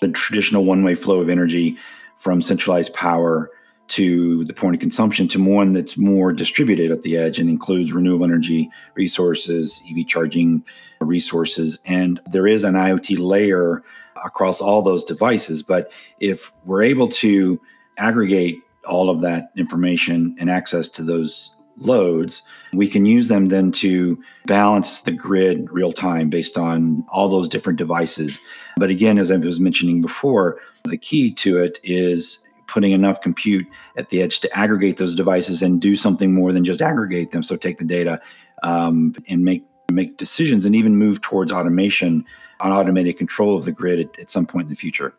the 0.00 0.08
traditional 0.08 0.64
one 0.64 0.82
way 0.82 0.94
flow 0.94 1.20
of 1.20 1.28
energy 1.28 1.76
from 2.16 2.40
centralized 2.40 2.94
power 2.94 3.50
to 3.86 4.46
the 4.46 4.54
point 4.54 4.74
of 4.74 4.80
consumption 4.80 5.28
to 5.28 5.42
one 5.42 5.74
that's 5.74 5.98
more 5.98 6.32
distributed 6.32 6.90
at 6.90 7.02
the 7.02 7.18
edge 7.18 7.38
and 7.38 7.50
includes 7.50 7.92
renewable 7.92 8.24
energy 8.24 8.70
resources, 8.94 9.82
EV 9.90 10.06
charging 10.06 10.64
resources. 11.02 11.78
And 11.84 12.18
there 12.30 12.46
is 12.46 12.64
an 12.64 12.74
IoT 12.74 13.18
layer 13.18 13.82
across 14.24 14.60
all 14.60 14.82
those 14.82 15.04
devices. 15.04 15.62
But 15.62 15.92
if 16.20 16.52
we're 16.64 16.82
able 16.82 17.08
to 17.08 17.60
aggregate 17.98 18.56
all 18.86 19.08
of 19.08 19.20
that 19.22 19.50
information 19.56 20.36
and 20.38 20.50
access 20.50 20.88
to 20.90 21.02
those 21.02 21.54
loads, 21.78 22.42
we 22.72 22.88
can 22.88 23.04
use 23.04 23.28
them 23.28 23.46
then 23.46 23.72
to 23.72 24.22
balance 24.46 25.02
the 25.02 25.12
grid 25.12 25.70
real 25.70 25.92
time 25.92 26.30
based 26.30 26.56
on 26.56 27.04
all 27.10 27.28
those 27.28 27.48
different 27.48 27.78
devices. 27.78 28.40
But 28.76 28.90
again, 28.90 29.18
as 29.18 29.30
I 29.30 29.36
was 29.36 29.60
mentioning 29.60 30.00
before, 30.00 30.60
the 30.84 30.96
key 30.96 31.32
to 31.34 31.58
it 31.58 31.78
is 31.82 32.40
putting 32.66 32.92
enough 32.92 33.20
compute 33.20 33.66
at 33.96 34.10
the 34.10 34.22
edge 34.22 34.40
to 34.40 34.58
aggregate 34.58 34.96
those 34.96 35.14
devices 35.14 35.62
and 35.62 35.80
do 35.80 35.96
something 35.96 36.34
more 36.34 36.52
than 36.52 36.64
just 36.64 36.80
aggregate 36.80 37.32
them. 37.32 37.42
So 37.42 37.56
take 37.56 37.78
the 37.78 37.84
data 37.84 38.20
um, 38.62 39.14
and 39.28 39.44
make 39.44 39.64
make 39.92 40.16
decisions 40.16 40.64
and 40.64 40.74
even 40.74 40.96
move 40.96 41.20
towards 41.20 41.52
automation 41.52 42.24
on 42.64 42.72
automated 42.72 43.18
control 43.18 43.56
of 43.56 43.64
the 43.64 43.72
grid 43.72 44.00
at, 44.00 44.18
at 44.18 44.30
some 44.30 44.46
point 44.46 44.66
in 44.66 44.70
the 44.70 44.76
future. 44.76 45.14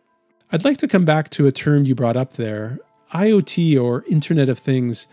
I'd 0.51 0.65
like 0.65 0.77
to 0.77 0.87
come 0.87 1.05
back 1.05 1.29
to 1.31 1.47
a 1.47 1.51
term 1.51 1.85
you 1.85 1.95
brought 1.95 2.17
up 2.17 2.33
there 2.33 2.79
IoT 3.13 3.81
or 3.81 4.03
Internet 4.09 4.49
of 4.49 4.57
Things. 4.57 5.07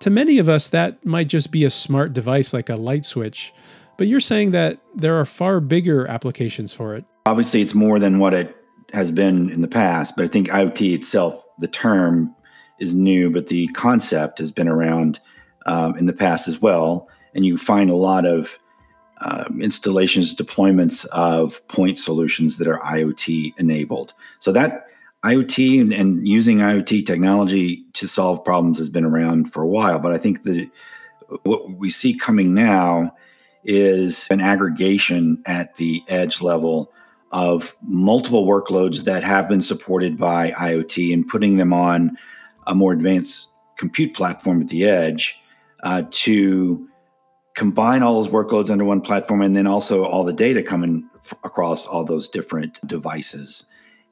To 0.00 0.08
many 0.08 0.38
of 0.38 0.48
us, 0.48 0.68
that 0.68 1.04
might 1.04 1.28
just 1.28 1.50
be 1.50 1.64
a 1.64 1.70
smart 1.70 2.12
device 2.12 2.52
like 2.52 2.68
a 2.68 2.76
light 2.76 3.04
switch, 3.04 3.52
but 3.98 4.06
you're 4.06 4.20
saying 4.20 4.52
that 4.52 4.78
there 4.94 5.16
are 5.16 5.24
far 5.24 5.60
bigger 5.60 6.06
applications 6.06 6.72
for 6.72 6.94
it. 6.94 7.04
Obviously, 7.26 7.60
it's 7.60 7.74
more 7.74 7.98
than 7.98 8.18
what 8.18 8.34
it 8.34 8.56
has 8.92 9.10
been 9.10 9.50
in 9.50 9.62
the 9.62 9.68
past, 9.68 10.14
but 10.16 10.24
I 10.24 10.28
think 10.28 10.48
IoT 10.48 10.94
itself, 10.94 11.42
the 11.58 11.68
term 11.68 12.34
is 12.78 12.94
new, 12.94 13.30
but 13.30 13.48
the 13.48 13.66
concept 13.68 14.38
has 14.38 14.52
been 14.52 14.68
around 14.68 15.20
um, 15.66 15.96
in 15.96 16.06
the 16.06 16.12
past 16.12 16.46
as 16.46 16.60
well. 16.62 17.08
And 17.34 17.44
you 17.44 17.56
find 17.56 17.90
a 17.90 17.96
lot 17.96 18.26
of 18.26 18.58
um, 19.18 19.60
installations, 19.60 20.34
deployments 20.34 21.06
of 21.06 21.66
point 21.68 21.98
solutions 21.98 22.58
that 22.58 22.68
are 22.68 22.80
IoT 22.80 23.54
enabled. 23.58 24.12
So 24.40 24.52
that 24.52 24.86
IoT 25.24 25.80
and, 25.80 25.92
and, 25.92 26.28
using 26.28 26.58
IoT 26.58 27.06
technology 27.06 27.84
to 27.94 28.06
solve 28.06 28.44
problems 28.44 28.76
has 28.76 28.90
been 28.90 29.06
around 29.06 29.52
for 29.52 29.62
a 29.62 29.66
while, 29.66 29.98
but 29.98 30.12
I 30.12 30.18
think 30.18 30.42
that 30.42 30.68
what 31.44 31.70
we 31.70 31.88
see 31.88 32.14
coming 32.14 32.52
now 32.52 33.14
is 33.64 34.28
an 34.30 34.40
aggregation 34.40 35.42
at 35.46 35.76
the 35.76 36.02
edge 36.08 36.42
level 36.42 36.92
of 37.32 37.74
multiple 37.82 38.46
workloads 38.46 39.04
that 39.04 39.24
have 39.24 39.48
been 39.48 39.62
supported 39.62 40.16
by 40.16 40.50
IoT 40.52 41.12
and 41.12 41.26
putting 41.26 41.56
them 41.56 41.72
on 41.72 42.16
a 42.66 42.74
more 42.74 42.92
advanced 42.92 43.48
compute 43.76 44.14
platform 44.14 44.60
at 44.60 44.68
the 44.68 44.84
edge 44.84 45.36
uh, 45.82 46.02
to 46.10 46.88
combine 47.54 48.02
all 48.02 48.20
those 48.20 48.32
workloads 48.32 48.70
under 48.70 48.84
one 48.84 49.00
platform 49.00 49.40
and 49.40 49.56
then 49.56 49.66
also 49.66 50.04
all 50.04 50.24
the 50.24 50.32
data 50.32 50.62
coming 50.62 51.08
f- 51.24 51.34
across 51.44 51.86
all 51.86 52.04
those 52.04 52.28
different 52.28 52.84
devices. 52.86 53.64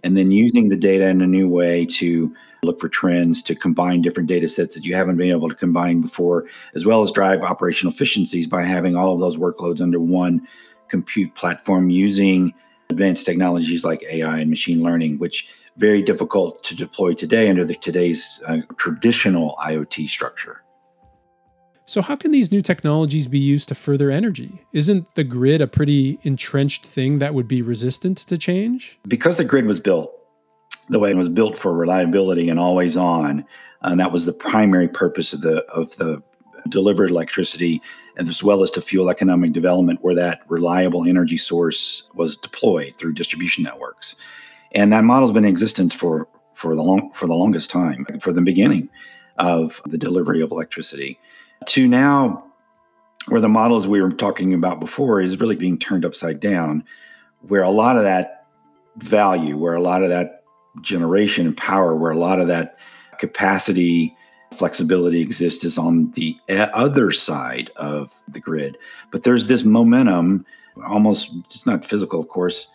And 0.04 0.16
then 0.16 0.30
using 0.30 0.68
the 0.68 0.76
data 0.76 1.06
in 1.08 1.20
a 1.20 1.26
new 1.26 1.48
way 1.48 1.86
to 1.86 2.34
look 2.64 2.80
for 2.80 2.88
trends 2.88 3.42
to 3.42 3.54
combine 3.54 4.02
different 4.02 4.28
data 4.28 4.48
sets 4.48 4.74
that 4.74 4.84
you 4.84 4.94
haven't 4.94 5.16
been 5.16 5.30
able 5.30 5.48
to 5.48 5.54
combine 5.54 6.00
before 6.00 6.46
as 6.74 6.86
well 6.86 7.02
as 7.02 7.10
drive 7.10 7.42
operational 7.42 7.92
efficiencies 7.92 8.46
by 8.46 8.62
having 8.62 8.96
all 8.96 9.12
of 9.12 9.20
those 9.20 9.36
workloads 9.36 9.80
under 9.80 10.00
one 10.00 10.46
compute 10.88 11.34
platform 11.34 11.90
using 11.90 12.52
advanced 12.90 13.24
technologies 13.24 13.84
like 13.84 14.04
ai 14.10 14.40
and 14.40 14.50
machine 14.50 14.82
learning 14.82 15.18
which 15.18 15.48
very 15.76 16.02
difficult 16.02 16.62
to 16.62 16.76
deploy 16.76 17.14
today 17.14 17.48
under 17.48 17.64
the, 17.64 17.74
today's 17.76 18.40
uh, 18.46 18.58
traditional 18.76 19.56
iot 19.64 20.08
structure 20.08 20.61
so, 21.86 22.00
how 22.00 22.16
can 22.16 22.30
these 22.30 22.52
new 22.52 22.62
technologies 22.62 23.26
be 23.26 23.38
used 23.38 23.68
to 23.68 23.74
further 23.74 24.10
energy? 24.10 24.64
Isn't 24.72 25.14
the 25.14 25.24
grid 25.24 25.60
a 25.60 25.66
pretty 25.66 26.18
entrenched 26.22 26.86
thing 26.86 27.18
that 27.18 27.34
would 27.34 27.48
be 27.48 27.62
resistant 27.62 28.18
to 28.18 28.38
change? 28.38 28.98
Because 29.08 29.36
the 29.36 29.44
grid 29.44 29.66
was 29.66 29.80
built 29.80 30.12
the 30.88 30.98
way 30.98 31.10
it 31.10 31.16
was 31.16 31.28
built 31.28 31.58
for 31.58 31.72
reliability 31.72 32.48
and 32.48 32.58
always 32.58 32.96
on, 32.96 33.44
and 33.82 34.00
that 34.00 34.12
was 34.12 34.24
the 34.24 34.32
primary 34.32 34.88
purpose 34.88 35.32
of 35.32 35.40
the 35.40 35.64
of 35.64 35.96
the 35.96 36.22
delivered 36.68 37.10
electricity, 37.10 37.82
as 38.16 38.42
well 38.42 38.62
as 38.62 38.70
to 38.70 38.80
fuel 38.80 39.10
economic 39.10 39.52
development, 39.52 39.98
where 40.02 40.14
that 40.14 40.42
reliable 40.48 41.04
energy 41.04 41.36
source 41.36 42.04
was 42.14 42.36
deployed 42.36 42.94
through 42.96 43.12
distribution 43.12 43.64
networks. 43.64 44.14
And 44.72 44.92
that 44.92 45.04
model's 45.04 45.32
been 45.32 45.44
in 45.44 45.50
existence 45.50 45.92
for 45.92 46.28
for 46.54 46.76
the 46.76 46.82
long 46.82 47.10
for 47.12 47.26
the 47.26 47.34
longest 47.34 47.70
time, 47.70 48.06
for 48.20 48.32
the 48.32 48.40
beginning 48.40 48.88
of 49.38 49.80
the 49.86 49.98
delivery 49.98 50.42
of 50.42 50.50
electricity, 50.50 51.18
to 51.68 51.86
now 51.86 52.44
where 53.28 53.40
the 53.40 53.48
models 53.48 53.86
we 53.86 54.00
were 54.00 54.10
talking 54.10 54.52
about 54.54 54.80
before 54.80 55.20
is 55.20 55.38
really 55.38 55.56
being 55.56 55.78
turned 55.78 56.04
upside 56.04 56.40
down, 56.40 56.84
where 57.40 57.62
a 57.62 57.70
lot 57.70 57.96
of 57.96 58.02
that 58.02 58.46
value, 58.96 59.56
where 59.56 59.74
a 59.74 59.80
lot 59.80 60.02
of 60.02 60.08
that 60.08 60.44
generation 60.80 61.46
and 61.46 61.56
power, 61.56 61.94
where 61.94 62.10
a 62.10 62.18
lot 62.18 62.40
of 62.40 62.48
that 62.48 62.76
capacity 63.18 64.14
flexibility 64.52 65.20
exists 65.20 65.64
is 65.64 65.78
on 65.78 66.10
the 66.12 66.36
other 66.48 67.10
side 67.10 67.70
of 67.76 68.12
the 68.28 68.40
grid. 68.40 68.76
But 69.10 69.22
there's 69.22 69.46
this 69.48 69.64
momentum, 69.64 70.44
almost, 70.86 71.30
it's 71.44 71.66
not 71.66 71.84
physical, 71.84 72.20
of 72.20 72.28
course, 72.28 72.68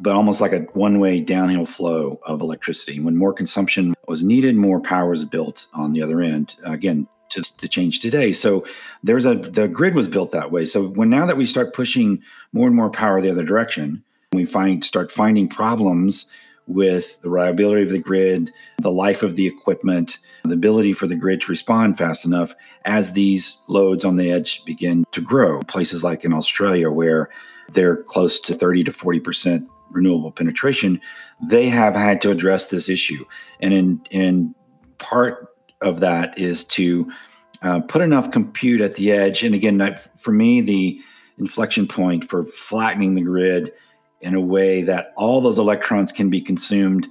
but 0.00 0.14
almost 0.14 0.40
like 0.40 0.52
a 0.52 0.60
one 0.74 0.98
way 0.98 1.20
downhill 1.20 1.66
flow 1.66 2.20
of 2.26 2.40
electricity. 2.40 3.00
When 3.00 3.16
more 3.16 3.32
consumption 3.32 3.94
was 4.08 4.22
needed, 4.22 4.56
more 4.56 4.80
power 4.80 5.10
was 5.10 5.24
built 5.24 5.66
on 5.72 5.92
the 5.92 6.02
other 6.02 6.20
end. 6.20 6.56
Again, 6.64 7.06
to, 7.30 7.42
the 7.58 7.68
change 7.68 8.00
today. 8.00 8.32
So 8.32 8.66
there's 9.02 9.26
a 9.26 9.34
the 9.34 9.68
grid 9.68 9.94
was 9.94 10.08
built 10.08 10.30
that 10.32 10.50
way. 10.50 10.64
So 10.64 10.88
when 10.88 11.10
now 11.10 11.26
that 11.26 11.36
we 11.36 11.46
start 11.46 11.74
pushing 11.74 12.22
more 12.52 12.66
and 12.66 12.76
more 12.76 12.90
power 12.90 13.20
the 13.20 13.30
other 13.30 13.44
direction, 13.44 14.02
we 14.32 14.46
find 14.46 14.84
start 14.84 15.10
finding 15.10 15.48
problems 15.48 16.26
with 16.66 17.20
the 17.20 17.30
reliability 17.30 17.82
of 17.82 17.90
the 17.90 17.98
grid, 17.98 18.52
the 18.78 18.90
life 18.90 19.22
of 19.22 19.36
the 19.36 19.46
equipment, 19.46 20.18
the 20.44 20.54
ability 20.54 20.92
for 20.92 21.06
the 21.06 21.14
grid 21.14 21.40
to 21.40 21.50
respond 21.50 21.96
fast 21.96 22.24
enough 22.24 22.54
as 22.84 23.12
these 23.12 23.56
loads 23.68 24.04
on 24.04 24.16
the 24.16 24.32
edge 24.32 24.64
begin 24.64 25.04
to 25.12 25.20
grow. 25.20 25.60
Places 25.62 26.02
like 26.02 26.24
in 26.24 26.32
Australia, 26.32 26.90
where 26.90 27.30
they're 27.72 28.02
close 28.04 28.40
to 28.40 28.54
30 28.54 28.84
to 28.84 28.92
40% 28.92 29.66
renewable 29.90 30.32
penetration, 30.32 31.00
they 31.48 31.68
have 31.68 31.94
had 31.94 32.20
to 32.22 32.30
address 32.30 32.68
this 32.68 32.88
issue. 32.88 33.24
And 33.60 33.72
in, 33.72 34.00
in 34.10 34.54
part 34.98 35.55
of 35.80 36.00
that 36.00 36.38
is 36.38 36.64
to 36.64 37.10
uh, 37.62 37.80
put 37.80 38.02
enough 38.02 38.30
compute 38.30 38.80
at 38.80 38.96
the 38.96 39.12
edge. 39.12 39.42
And 39.42 39.54
again, 39.54 39.98
for 40.18 40.32
me, 40.32 40.60
the 40.60 41.00
inflection 41.38 41.86
point 41.86 42.28
for 42.28 42.44
flattening 42.44 43.14
the 43.14 43.22
grid 43.22 43.72
in 44.20 44.34
a 44.34 44.40
way 44.40 44.82
that 44.82 45.12
all 45.16 45.40
those 45.40 45.58
electrons 45.58 46.12
can 46.12 46.30
be 46.30 46.40
consumed 46.40 47.06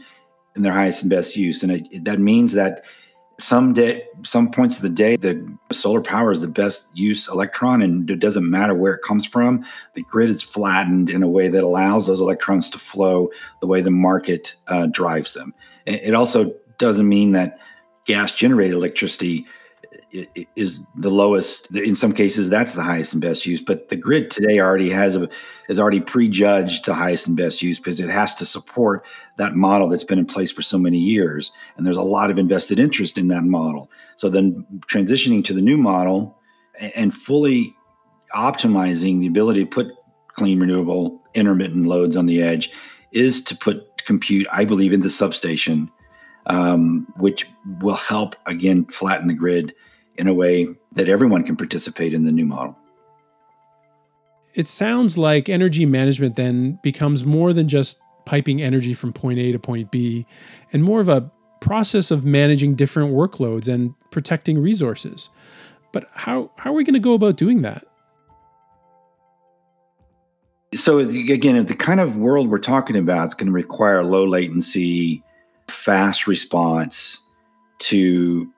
in 0.55 0.61
their 0.61 0.73
highest 0.73 1.01
and 1.01 1.09
best 1.09 1.35
use. 1.35 1.63
And 1.63 1.71
it, 1.71 2.05
that 2.05 2.19
means 2.19 2.53
that 2.53 2.83
some 3.39 3.73
day, 3.73 4.03
some 4.23 4.49
points 4.49 4.77
of 4.77 4.83
the 4.83 4.89
day, 4.89 5.17
the 5.17 5.45
solar 5.71 6.01
power 6.01 6.31
is 6.31 6.41
the 6.41 6.47
best 6.47 6.85
use 6.93 7.27
electron, 7.27 7.81
and 7.81 8.09
it 8.09 8.19
doesn't 8.19 8.49
matter 8.49 8.73
where 8.73 8.93
it 8.93 9.01
comes 9.01 9.25
from. 9.25 9.65
The 9.93 10.03
grid 10.03 10.29
is 10.29 10.41
flattened 10.41 11.09
in 11.09 11.21
a 11.21 11.27
way 11.27 11.49
that 11.49 11.63
allows 11.63 12.07
those 12.07 12.21
electrons 12.21 12.69
to 12.69 12.79
flow 12.79 13.29
the 13.59 13.67
way 13.67 13.81
the 13.81 13.91
market 13.91 14.55
uh, 14.67 14.87
drives 14.87 15.33
them. 15.33 15.53
It 15.85 16.13
also 16.13 16.53
doesn't 16.77 17.07
mean 17.07 17.33
that 17.33 17.59
gas 18.05 18.31
generated 18.31 18.75
electricity 18.75 19.45
is 20.55 20.81
the 20.95 21.09
lowest. 21.09 21.75
In 21.75 21.95
some 21.95 22.13
cases, 22.13 22.49
that's 22.49 22.73
the 22.73 22.81
highest 22.83 23.13
and 23.13 23.21
best 23.21 23.45
use. 23.45 23.61
But 23.61 23.89
the 23.89 23.95
grid 23.95 24.31
today 24.31 24.59
already 24.59 24.89
has 24.89 25.15
a 25.15 25.27
has 25.67 25.79
already 25.79 25.99
prejudged 25.99 26.85
the 26.85 26.93
highest 26.93 27.27
and 27.27 27.35
best 27.35 27.61
use 27.61 27.77
because 27.77 27.99
it 27.99 28.09
has 28.09 28.33
to 28.35 28.45
support 28.45 29.03
that 29.37 29.55
model 29.55 29.89
that's 29.89 30.03
been 30.03 30.19
in 30.19 30.25
place 30.25 30.51
for 30.51 30.61
so 30.61 30.77
many 30.77 30.97
years, 30.97 31.51
and 31.75 31.85
there's 31.85 31.97
a 31.97 32.01
lot 32.01 32.31
of 32.31 32.37
invested 32.37 32.79
interest 32.79 33.17
in 33.17 33.27
that 33.29 33.43
model. 33.43 33.89
So 34.15 34.29
then 34.29 34.65
transitioning 34.87 35.43
to 35.45 35.53
the 35.53 35.61
new 35.61 35.77
model 35.77 36.37
and 36.79 37.13
fully 37.13 37.75
optimizing 38.33 39.19
the 39.19 39.27
ability 39.27 39.63
to 39.63 39.69
put 39.69 39.87
clean, 40.33 40.59
renewable, 40.59 41.21
intermittent 41.33 41.85
loads 41.85 42.15
on 42.15 42.25
the 42.25 42.41
edge 42.41 42.71
is 43.11 43.41
to 43.43 43.55
put 43.55 44.03
compute, 44.05 44.45
I 44.51 44.65
believe, 44.65 44.93
in 44.93 45.01
the 45.01 45.09
substation, 45.09 45.89
um, 46.47 47.07
which 47.17 47.47
will 47.81 47.95
help 47.95 48.35
again 48.45 48.85
flatten 48.85 49.27
the 49.27 49.33
grid 49.33 49.73
in 50.17 50.27
a 50.27 50.33
way 50.33 50.67
that 50.93 51.09
everyone 51.09 51.43
can 51.43 51.55
participate 51.55 52.13
in 52.13 52.23
the 52.23 52.31
new 52.31 52.45
model. 52.45 52.77
It 54.53 54.67
sounds 54.69 55.17
like 55.17 55.49
energy 55.49 55.85
management 55.85 56.35
then 56.35 56.79
becomes 56.81 57.25
more 57.25 57.51
than 57.51 57.67
just 57.67 57.99
piping 58.25 58.61
energy 58.61 58.93
from 58.93 59.11
point 59.11 59.37
A 59.39 59.51
to 59.51 59.59
point 59.59 59.91
B 59.91 60.25
and 60.71 60.83
more 60.83 61.01
of 61.01 61.09
a 61.09 61.29
process 61.59 62.11
of 62.11 62.23
managing 62.23 62.75
different 62.75 63.13
workloads 63.13 63.67
and 63.67 63.93
protecting 64.11 64.57
resources. 64.59 65.29
But 65.91 66.09
how, 66.13 66.51
how 66.57 66.71
are 66.71 66.73
we 66.73 66.83
going 66.83 66.93
to 66.93 66.99
go 66.99 67.13
about 67.13 67.37
doing 67.37 67.61
that? 67.63 67.85
So, 70.73 70.99
again, 70.99 71.65
the 71.65 71.75
kind 71.75 71.99
of 72.01 72.17
world 72.17 72.49
we're 72.49 72.57
talking 72.57 72.97
about 72.97 73.29
is 73.29 73.33
going 73.33 73.47
to 73.47 73.53
require 73.53 74.03
low 74.03 74.25
latency, 74.25 75.23
fast 75.67 76.27
response 76.27 77.19
to 77.79 78.51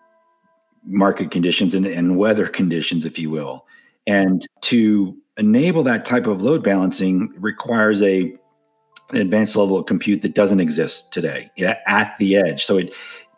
market 0.86 1.32
conditions 1.32 1.74
and, 1.74 1.86
and 1.86 2.18
weather 2.18 2.48
conditions, 2.48 3.06
if 3.06 3.20
you 3.20 3.30
will. 3.30 3.66
And 4.06 4.46
to 4.62 5.18
enable 5.38 5.84
that 5.84 6.06
type 6.06 6.28
of 6.28 6.42
load 6.42 6.64
balancing 6.64 7.34
requires 7.38 8.02
a 8.02 8.36
an 9.12 9.18
advanced 9.18 9.56
level 9.56 9.78
of 9.78 9.86
compute 9.86 10.22
that 10.22 10.36
doesn't 10.36 10.60
exist 10.60 11.14
today 11.14 11.50
at 11.88 12.18
the 12.20 12.36
edge. 12.36 12.66
So 12.66 12.78
it 12.78 12.94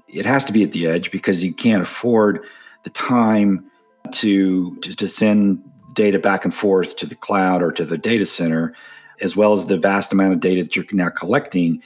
it 0.07 0.25
has 0.25 0.43
to 0.45 0.53
be 0.53 0.63
at 0.63 0.71
the 0.71 0.87
edge 0.87 1.11
because 1.11 1.43
you 1.43 1.53
can't 1.53 1.83
afford 1.83 2.43
the 2.83 2.89
time 2.91 3.69
to 4.13 4.75
to, 4.77 4.93
to 4.93 5.07
send 5.07 5.63
data 5.93 6.19
back 6.19 6.45
and 6.45 6.53
forth 6.53 6.95
to 6.97 7.05
the 7.05 7.15
cloud 7.15 7.61
or 7.61 7.71
to 7.71 7.85
the 7.85 7.97
data 7.97 8.25
center, 8.25 8.73
as 9.21 9.35
well 9.35 9.53
as 9.53 9.65
the 9.65 9.77
vast 9.77 10.13
amount 10.13 10.33
of 10.33 10.39
data 10.39 10.63
that 10.63 10.75
you're 10.75 10.85
now 10.91 11.09
collecting. 11.09 11.81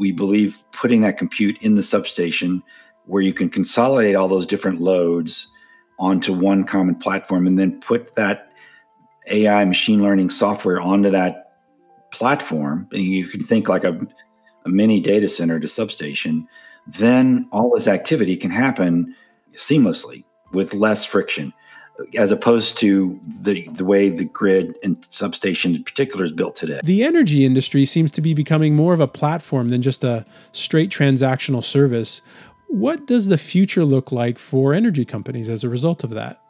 We 0.00 0.12
believe 0.12 0.64
putting 0.72 1.02
that 1.02 1.18
compute 1.18 1.58
in 1.60 1.74
the 1.74 1.82
substation 1.82 2.62
where 3.04 3.20
you 3.20 3.34
can 3.34 3.50
consolidate 3.50 4.16
all 4.16 4.28
those 4.28 4.46
different 4.46 4.80
loads 4.80 5.46
onto 5.98 6.32
one 6.32 6.64
common 6.64 6.94
platform 6.94 7.46
and 7.46 7.58
then 7.58 7.78
put 7.82 8.14
that 8.14 8.50
AI 9.28 9.62
machine 9.66 10.02
learning 10.02 10.30
software 10.30 10.80
onto 10.80 11.10
that 11.10 11.52
platform. 12.12 12.88
And 12.92 13.02
you 13.02 13.28
can 13.28 13.44
think 13.44 13.68
like 13.68 13.84
a, 13.84 14.00
a 14.64 14.70
mini 14.70 15.02
data 15.02 15.28
center 15.28 15.60
to 15.60 15.68
substation. 15.68 16.48
Then 16.86 17.46
all 17.52 17.70
this 17.74 17.86
activity 17.86 18.38
can 18.38 18.50
happen 18.50 19.14
seamlessly 19.52 20.24
with 20.52 20.72
less 20.72 21.04
friction 21.04 21.52
as 22.16 22.32
opposed 22.32 22.78
to 22.78 23.18
the 23.42 23.68
the 23.72 23.84
way 23.84 24.08
the 24.08 24.24
grid 24.24 24.76
and 24.82 25.06
substation 25.10 25.74
in 25.74 25.84
particular 25.84 26.24
is 26.24 26.32
built 26.32 26.56
today. 26.56 26.80
The 26.84 27.02
energy 27.02 27.44
industry 27.44 27.84
seems 27.84 28.10
to 28.12 28.20
be 28.20 28.34
becoming 28.34 28.74
more 28.74 28.92
of 28.92 29.00
a 29.00 29.08
platform 29.08 29.70
than 29.70 29.82
just 29.82 30.04
a 30.04 30.24
straight 30.52 30.90
transactional 30.90 31.62
service 31.64 32.20
what 32.70 33.06
does 33.06 33.26
the 33.26 33.36
future 33.36 33.84
look 33.84 34.12
like 34.12 34.38
for 34.38 34.72
energy 34.72 35.04
companies 35.04 35.48
as 35.48 35.64
a 35.64 35.68
result 35.68 36.04
of 36.04 36.10
that? 36.10 36.40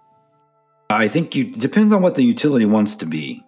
I 0.91 1.09
think 1.09 1.35
it 1.35 1.59
depends 1.59 1.95
on 1.95 2.03
what 2.03 2.15
the 2.15 2.23
utility 2.23 2.67
wants 2.67 2.95
to 2.97 3.07
be. 3.07 3.43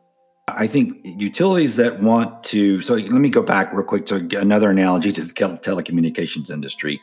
I 0.48 0.66
think 0.66 0.96
utilities 1.04 1.76
that 1.76 2.00
want 2.00 2.42
to, 2.44 2.80
so 2.80 2.94
let 2.94 3.10
me 3.12 3.28
go 3.28 3.42
back 3.42 3.72
real 3.74 3.84
quick 3.84 4.06
to 4.06 4.26
another 4.38 4.70
analogy 4.70 5.12
to 5.12 5.22
the 5.22 5.32
telecommunications 5.32 6.50
industry, 6.50 6.98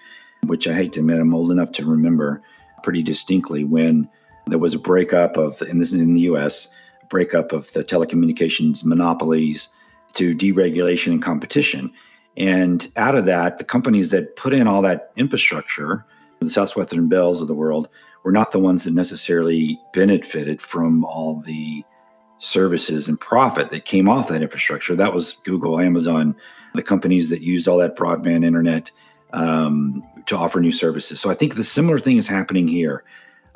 which 0.47 0.67
I 0.67 0.73
hate 0.73 0.93
to 0.93 1.01
admit 1.01 1.19
I'm 1.19 1.35
old 1.35 1.51
enough 1.51 1.71
to 1.73 1.85
remember 1.85 2.41
pretty 2.81 3.03
distinctly 3.03 3.63
when 3.63 4.09
there 4.49 4.59
was 4.59 4.73
a 4.73 4.79
breakup 4.79 5.37
of, 5.37 5.61
and 5.61 5.81
this 5.81 5.93
is 5.93 6.01
in 6.01 6.13
the 6.13 6.21
US, 6.21 6.67
breakup 7.09 7.51
of 7.51 7.71
the 7.73 7.83
telecommunications 7.83 8.85
monopolies 8.85 9.69
to 10.13 10.35
deregulation 10.35 11.11
and 11.11 11.23
competition. 11.23 11.91
And 12.37 12.87
out 12.95 13.15
of 13.15 13.25
that, 13.25 13.57
the 13.57 13.63
companies 13.63 14.11
that 14.11 14.35
put 14.35 14.53
in 14.53 14.67
all 14.67 14.81
that 14.83 15.11
infrastructure, 15.15 16.05
the 16.39 16.49
Southwestern 16.49 17.09
Bells 17.09 17.41
of 17.41 17.47
the 17.47 17.55
world, 17.55 17.89
were 18.23 18.31
not 18.31 18.51
the 18.51 18.59
ones 18.59 18.83
that 18.83 18.93
necessarily 18.93 19.79
benefited 19.93 20.61
from 20.61 21.03
all 21.05 21.41
the 21.41 21.83
services 22.39 23.07
and 23.07 23.19
profit 23.19 23.69
that 23.69 23.85
came 23.85 24.07
off 24.07 24.29
that 24.29 24.41
infrastructure. 24.41 24.95
That 24.95 25.13
was 25.13 25.33
Google, 25.43 25.79
Amazon, 25.79 26.35
the 26.73 26.83
companies 26.83 27.29
that 27.29 27.41
used 27.41 27.67
all 27.67 27.77
that 27.77 27.95
broadband 27.95 28.45
internet 28.45 28.91
um, 29.33 30.03
to 30.25 30.37
offer 30.37 30.59
new 30.59 30.71
services. 30.71 31.19
So 31.19 31.29
I 31.29 31.33
think 31.33 31.55
the 31.55 31.63
similar 31.63 31.99
thing 31.99 32.17
is 32.17 32.27
happening 32.27 32.67
here. 32.67 33.03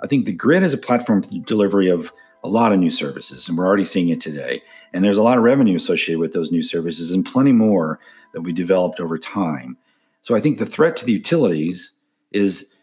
I 0.04 0.08
think 0.08 0.26
the 0.26 0.34
grid 0.34 0.64
is 0.64 0.74
a 0.74 0.78
platform 0.78 1.24
for 1.24 1.30
the 1.30 1.40
delivery 1.40 1.90
of 1.90 2.12
a 2.44 2.50
lot 2.50 2.74
of 2.74 2.80
new 2.80 2.92
services, 2.92 3.48
and 3.48 3.58
we're 3.58 3.66
already 3.66 3.86
seeing 3.86 4.10
it 4.10 4.20
today. 4.20 4.62
And 4.92 5.04
there's 5.04 5.18
a 5.18 5.24
lot 5.24 5.38
of 5.38 5.44
revenue 5.44 5.78
associated 5.78 6.20
with 6.20 6.34
those 6.34 6.52
new 6.52 6.62
services 6.62 7.12
and 7.12 7.26
plenty 7.26 7.54
more 7.54 8.00
that 8.34 8.42
we 8.42 8.52
developed 8.52 9.00
over 9.00 9.18
time. 9.18 9.78
So 10.22 10.36
I 10.36 10.42
think 10.42 10.58
the 10.58 10.66
threat 10.66 10.98
to 10.98 11.06
the 11.06 11.14
utilities 11.14 11.94
is 12.32 12.74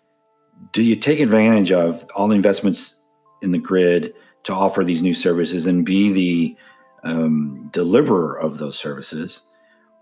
do 0.72 0.82
you 0.82 0.96
take 0.96 1.20
advantage 1.20 1.72
of 1.72 2.06
all 2.14 2.28
the 2.28 2.34
investments 2.34 2.96
in 3.42 3.50
the 3.50 3.58
grid 3.58 4.14
to 4.44 4.52
offer 4.52 4.82
these 4.82 5.02
new 5.02 5.14
services 5.14 5.66
and 5.66 5.84
be 5.84 6.12
the 6.12 6.56
um, 7.04 7.68
deliverer 7.72 8.38
of 8.38 8.58
those 8.58 8.78
services? 8.78 9.42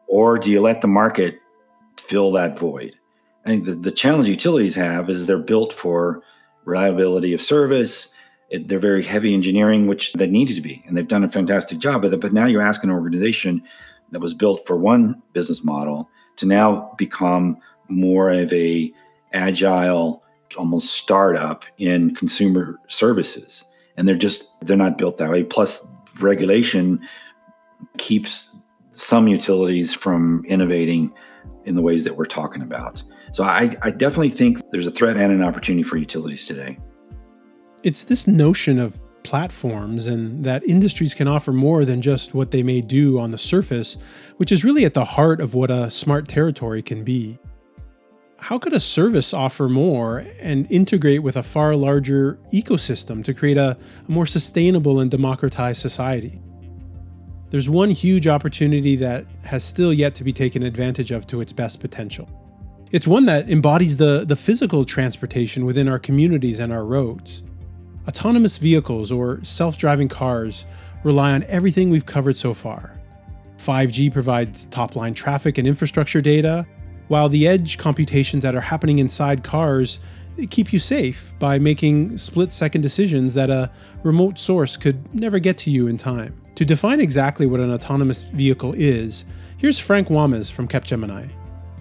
Or 0.06 0.38
do 0.38 0.50
you 0.50 0.60
let 0.60 0.80
the 0.80 0.88
market 0.88 1.38
fill 1.98 2.32
that 2.32 2.58
void? 2.58 2.94
I 3.44 3.50
think 3.50 3.64
the, 3.64 3.74
the 3.74 3.90
challenge 3.90 4.28
utilities 4.28 4.74
have 4.74 5.10
is 5.10 5.26
they're 5.26 5.38
built 5.38 5.72
for 5.72 6.22
reliability 6.68 7.32
of 7.32 7.40
service. 7.40 8.10
It, 8.50 8.68
they're 8.68 8.78
very 8.78 9.02
heavy 9.02 9.34
engineering, 9.34 9.86
which 9.86 10.12
they 10.12 10.26
needed 10.26 10.54
to 10.56 10.62
be, 10.62 10.82
and 10.86 10.96
they've 10.96 11.08
done 11.08 11.24
a 11.24 11.28
fantastic 11.28 11.78
job 11.78 12.04
it. 12.04 12.20
But 12.20 12.32
now 12.32 12.46
you're 12.46 12.62
asking 12.62 12.90
an 12.90 12.96
organization 12.96 13.62
that 14.12 14.20
was 14.20 14.34
built 14.34 14.66
for 14.66 14.76
one 14.76 15.20
business 15.32 15.64
model 15.64 16.08
to 16.36 16.46
now 16.46 16.94
become 16.96 17.58
more 17.88 18.30
of 18.30 18.52
a 18.52 18.92
agile, 19.32 20.22
almost 20.56 20.94
startup 20.94 21.64
in 21.78 22.14
consumer 22.14 22.78
services, 22.88 23.64
and 23.96 24.06
they're 24.06 24.16
just 24.16 24.46
they're 24.62 24.76
not 24.76 24.98
built 24.98 25.18
that 25.18 25.30
way. 25.30 25.44
Plus, 25.44 25.86
regulation 26.20 27.00
keeps 27.98 28.54
some 28.94 29.28
utilities 29.28 29.94
from 29.94 30.44
innovating 30.46 31.12
in 31.64 31.74
the 31.74 31.82
ways 31.82 32.04
that 32.04 32.16
we're 32.16 32.24
talking 32.24 32.62
about. 32.62 33.02
So 33.32 33.44
I, 33.44 33.76
I 33.82 33.90
definitely 33.90 34.30
think 34.30 34.60
there's 34.70 34.86
a 34.86 34.90
threat 34.90 35.16
and 35.16 35.32
an 35.32 35.42
opportunity 35.42 35.82
for 35.82 35.96
utilities 35.96 36.46
today. 36.46 36.78
It's 37.82 38.04
this 38.04 38.26
notion 38.26 38.78
of 38.78 39.00
platforms 39.22 40.06
and 40.06 40.44
that 40.44 40.64
industries 40.64 41.12
can 41.14 41.28
offer 41.28 41.52
more 41.52 41.84
than 41.84 42.00
just 42.00 42.34
what 42.34 42.50
they 42.50 42.62
may 42.62 42.80
do 42.80 43.18
on 43.18 43.30
the 43.30 43.38
surface, 43.38 43.96
which 44.36 44.50
is 44.50 44.64
really 44.64 44.84
at 44.84 44.94
the 44.94 45.04
heart 45.04 45.40
of 45.40 45.54
what 45.54 45.70
a 45.70 45.90
smart 45.90 46.28
territory 46.28 46.82
can 46.82 47.04
be. 47.04 47.38
How 48.38 48.58
could 48.58 48.72
a 48.72 48.80
service 48.80 49.34
offer 49.34 49.68
more 49.68 50.24
and 50.40 50.70
integrate 50.70 51.22
with 51.22 51.36
a 51.36 51.42
far 51.42 51.74
larger 51.74 52.38
ecosystem 52.52 53.24
to 53.24 53.34
create 53.34 53.56
a, 53.56 53.76
a 54.06 54.10
more 54.10 54.26
sustainable 54.26 55.00
and 55.00 55.10
democratized 55.10 55.80
society? 55.80 56.40
There's 57.50 57.68
one 57.68 57.90
huge 57.90 58.26
opportunity 58.26 58.94
that 58.96 59.26
has 59.42 59.64
still 59.64 59.92
yet 59.92 60.14
to 60.16 60.24
be 60.24 60.32
taken 60.32 60.62
advantage 60.62 61.10
of 61.10 61.26
to 61.28 61.40
its 61.40 61.52
best 61.52 61.80
potential. 61.80 62.28
It's 62.90 63.06
one 63.06 63.26
that 63.26 63.50
embodies 63.50 63.98
the, 63.98 64.24
the 64.26 64.36
physical 64.36 64.82
transportation 64.82 65.66
within 65.66 65.88
our 65.88 65.98
communities 65.98 66.58
and 66.58 66.72
our 66.72 66.84
roads. 66.84 67.42
Autonomous 68.06 68.56
vehicles 68.56 69.12
or 69.12 69.44
self 69.44 69.76
driving 69.76 70.08
cars 70.08 70.64
rely 71.04 71.32
on 71.32 71.42
everything 71.44 71.90
we've 71.90 72.06
covered 72.06 72.36
so 72.38 72.54
far. 72.54 72.98
5G 73.58 74.10
provides 74.10 74.64
top 74.70 74.96
line 74.96 75.12
traffic 75.12 75.58
and 75.58 75.68
infrastructure 75.68 76.22
data, 76.22 76.66
while 77.08 77.28
the 77.28 77.46
edge 77.46 77.76
computations 77.76 78.42
that 78.42 78.54
are 78.54 78.60
happening 78.60 78.98
inside 78.98 79.44
cars 79.44 79.98
keep 80.48 80.72
you 80.72 80.78
safe 80.78 81.34
by 81.38 81.58
making 81.58 82.16
split 82.16 82.52
second 82.52 82.80
decisions 82.80 83.34
that 83.34 83.50
a 83.50 83.70
remote 84.02 84.38
source 84.38 84.78
could 84.78 85.14
never 85.14 85.38
get 85.38 85.58
to 85.58 85.70
you 85.70 85.88
in 85.88 85.98
time. 85.98 86.34
To 86.54 86.64
define 86.64 87.00
exactly 87.00 87.46
what 87.46 87.60
an 87.60 87.70
autonomous 87.70 88.22
vehicle 88.22 88.72
is, 88.76 89.26
here's 89.58 89.78
Frank 89.78 90.08
Wammes 90.08 90.50
from 90.50 90.68
Capgemini. 90.68 91.30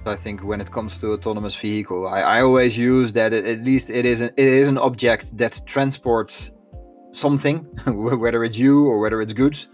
I 0.07 0.15
think 0.15 0.43
when 0.43 0.61
it 0.61 0.71
comes 0.71 0.97
to 0.99 1.13
autonomous 1.13 1.55
vehicle, 1.55 2.07
I, 2.07 2.21
I 2.21 2.41
always 2.41 2.77
use 2.77 3.13
that 3.13 3.33
it, 3.33 3.45
at 3.45 3.63
least 3.63 3.89
it 3.89 4.05
is 4.05 4.21
an, 4.21 4.31
it 4.37 4.47
is 4.47 4.67
an 4.67 4.77
object 4.77 5.37
that 5.37 5.61
transports 5.65 6.51
something, 7.11 7.57
whether 7.87 8.43
it's 8.43 8.57
you 8.57 8.85
or 8.85 8.99
whether 8.99 9.21
it's 9.21 9.33
goods, 9.33 9.69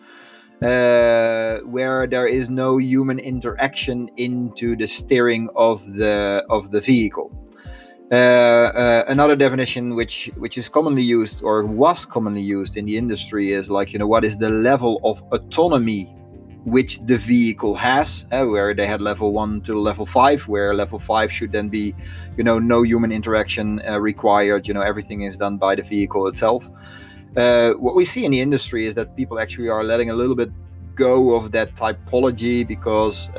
uh, 0.62 1.60
where 1.60 2.08
there 2.08 2.28
is 2.28 2.50
no 2.50 2.78
human 2.78 3.20
interaction 3.20 4.10
into 4.18 4.76
the 4.76 4.88
steering 4.88 5.50
of 5.56 5.86
the 5.94 6.44
of 6.50 6.72
the 6.72 6.82
vehicle. 6.82 7.32
Uh, 8.12 8.16
uh, 8.16 9.06
another 9.08 9.36
definition 9.36 9.96
which 9.96 10.30
which 10.38 10.58
is 10.58 10.70
commonly 10.70 11.02
used 11.02 11.44
or 11.44 11.66
was 11.66 12.06
commonly 12.06 12.42
used 12.42 12.78
in 12.78 12.86
the 12.86 12.98
industry 12.98 13.54
is 13.54 13.72
like 13.72 13.92
you 13.92 13.98
know 13.98 14.06
what 14.06 14.24
is 14.24 14.38
the 14.38 14.50
level 14.50 15.00
of 15.04 15.24
autonomy 15.32 16.16
which 16.66 17.00
the 17.06 17.18
vehicle 17.18 17.76
has 17.76 18.26
uh, 18.32 18.46
where 18.46 18.74
they 18.74 18.88
had 18.88 19.02
level 19.02 19.34
1 19.34 19.62
to 19.62 19.74
level 19.76 20.06
5 20.06 20.48
where 20.48 20.74
level 20.74 20.98
5 20.98 21.32
should 21.32 21.52
then 21.52 21.68
be 21.68 21.94
you 22.38 22.44
know 22.44 22.58
no 22.58 22.84
human 22.84 23.12
interaction 23.12 23.82
uh, 23.88 24.00
required 24.00 24.68
you 24.68 24.74
know 24.74 24.82
everything 24.82 25.22
is 25.22 25.36
done 25.36 25.58
by 25.58 25.76
the 25.76 25.82
vehicle 25.82 26.28
itself 26.28 26.70
uh, 27.36 27.72
what 27.74 27.96
we 27.96 28.06
see 28.06 28.24
in 28.24 28.32
the 28.32 28.40
industry 28.40 28.86
is 28.86 28.96
that 28.96 29.16
people 29.16 29.40
actually 29.40 29.68
are 29.68 29.84
letting 29.84 30.10
a 30.10 30.14
little 30.14 30.36
bit 30.36 30.52
go 30.96 31.34
of 31.34 31.52
that 31.52 31.74
typology 31.74 32.66
because 32.66 33.30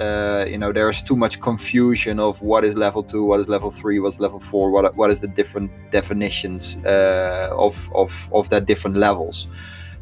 you 0.51 0.59
know 0.59 0.73
there's 0.73 1.01
too 1.01 1.15
much 1.15 1.41
confusion 1.41 2.19
of 2.19 2.43
what 2.43 2.65
is 2.65 2.77
level 2.77 3.05
two, 3.05 3.25
what 3.25 3.39
is 3.39 3.49
level 3.49 3.71
three, 3.71 4.01
what's 4.01 4.19
level 4.19 4.41
four, 4.41 4.73
what 4.73 4.97
what 4.97 5.09
is 5.09 5.21
the 5.21 5.29
different 5.29 5.71
definitions 5.93 6.77
of 6.85 7.89
of 7.95 8.29
of 8.33 8.49
that 8.51 8.67
different 8.67 8.97
levels. 8.97 9.47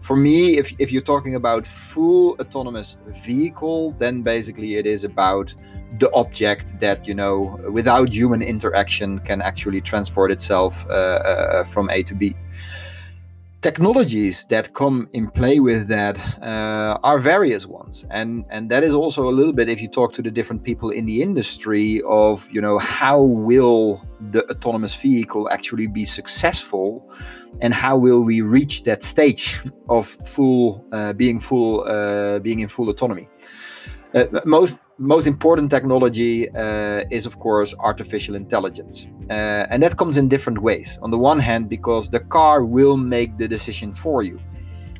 For 0.02 0.16
me, 0.16 0.58
if 0.58 0.74
if 0.80 0.90
you're 0.90 1.08
talking 1.14 1.36
about 1.36 1.64
full 1.64 2.36
autonomous 2.40 2.96
vehicle, 3.24 3.92
then 3.98 4.22
basically 4.22 4.74
it 4.74 4.84
is 4.84 5.04
about 5.04 5.54
the 6.00 6.10
object 6.12 6.80
that 6.80 7.06
you 7.06 7.14
know 7.14 7.60
without 7.70 8.12
human 8.12 8.42
interaction 8.42 9.20
can 9.20 9.40
actually 9.40 9.80
transport 9.80 10.32
itself 10.32 10.84
uh, 10.90 10.92
uh 10.92 11.64
from 11.64 11.88
A 11.90 12.02
to 12.02 12.14
B. 12.14 12.34
Technologies 13.60 14.44
that 14.46 14.74
come 14.74 15.08
in 15.12 15.30
play 15.30 15.60
with 15.60 15.86
that 15.86 16.18
uh, 16.42 16.98
are 17.04 17.20
various 17.20 17.64
ones. 17.64 18.04
And 18.10 18.44
and 18.50 18.68
that 18.72 18.82
is 18.82 18.94
also 18.94 19.28
a 19.28 19.34
little 19.38 19.52
bit 19.52 19.68
if 19.68 19.80
you 19.80 19.88
talk 19.88 20.12
to 20.14 20.22
the 20.22 20.32
different 20.32 20.64
people 20.64 20.90
in 20.90 21.06
the 21.06 21.22
industry 21.22 22.02
of 22.08 22.50
you 22.50 22.60
know 22.60 22.80
how 22.80 23.22
will 23.22 24.02
the 24.32 24.42
autonomous 24.50 24.94
vehicle 24.96 25.48
actually 25.50 25.86
be 25.86 26.04
successful 26.04 27.08
and 27.60 27.72
how 27.74 27.96
will 27.96 28.22
we 28.22 28.40
reach 28.40 28.84
that 28.84 29.02
stage 29.02 29.60
of 29.88 30.06
full 30.24 30.84
uh, 30.92 31.12
being 31.12 31.38
full 31.40 31.84
uh, 31.88 32.38
being 32.38 32.60
in 32.60 32.68
full 32.68 32.88
autonomy? 32.88 33.28
Uh, 34.14 34.24
most 34.44 34.82
most 34.98 35.26
important 35.26 35.70
technology 35.70 36.48
uh, 36.50 37.02
is 37.10 37.26
of 37.26 37.38
course 37.38 37.74
artificial 37.78 38.34
intelligence. 38.34 39.06
Uh, 39.30 39.66
and 39.70 39.82
that 39.82 39.96
comes 39.96 40.16
in 40.16 40.28
different 40.28 40.58
ways. 40.58 40.98
On 41.02 41.10
the 41.10 41.18
one 41.18 41.38
hand 41.38 41.68
because 41.68 42.10
the 42.10 42.20
car 42.20 42.64
will 42.64 42.96
make 42.96 43.38
the 43.38 43.48
decision 43.48 43.94
for 43.94 44.22
you. 44.22 44.38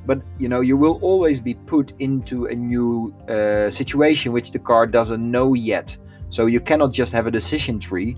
But 0.07 0.23
you 0.39 0.49
know 0.49 0.61
you 0.61 0.77
will 0.77 0.99
always 1.03 1.41
be 1.41 1.55
put 1.55 1.93
into 1.99 2.47
a 2.47 2.55
new 2.55 3.15
uh, 3.29 3.71
situation 3.71 4.33
which 4.33 4.51
the 4.51 4.59
car 4.59 4.87
doesn't 4.87 5.31
know 5.31 5.55
yet. 5.55 5.97
So 6.29 6.47
you 6.47 6.61
cannot 6.61 6.93
just 6.93 7.13
have 7.13 7.27
a 7.27 7.31
decision 7.31 7.79
tree 7.79 8.17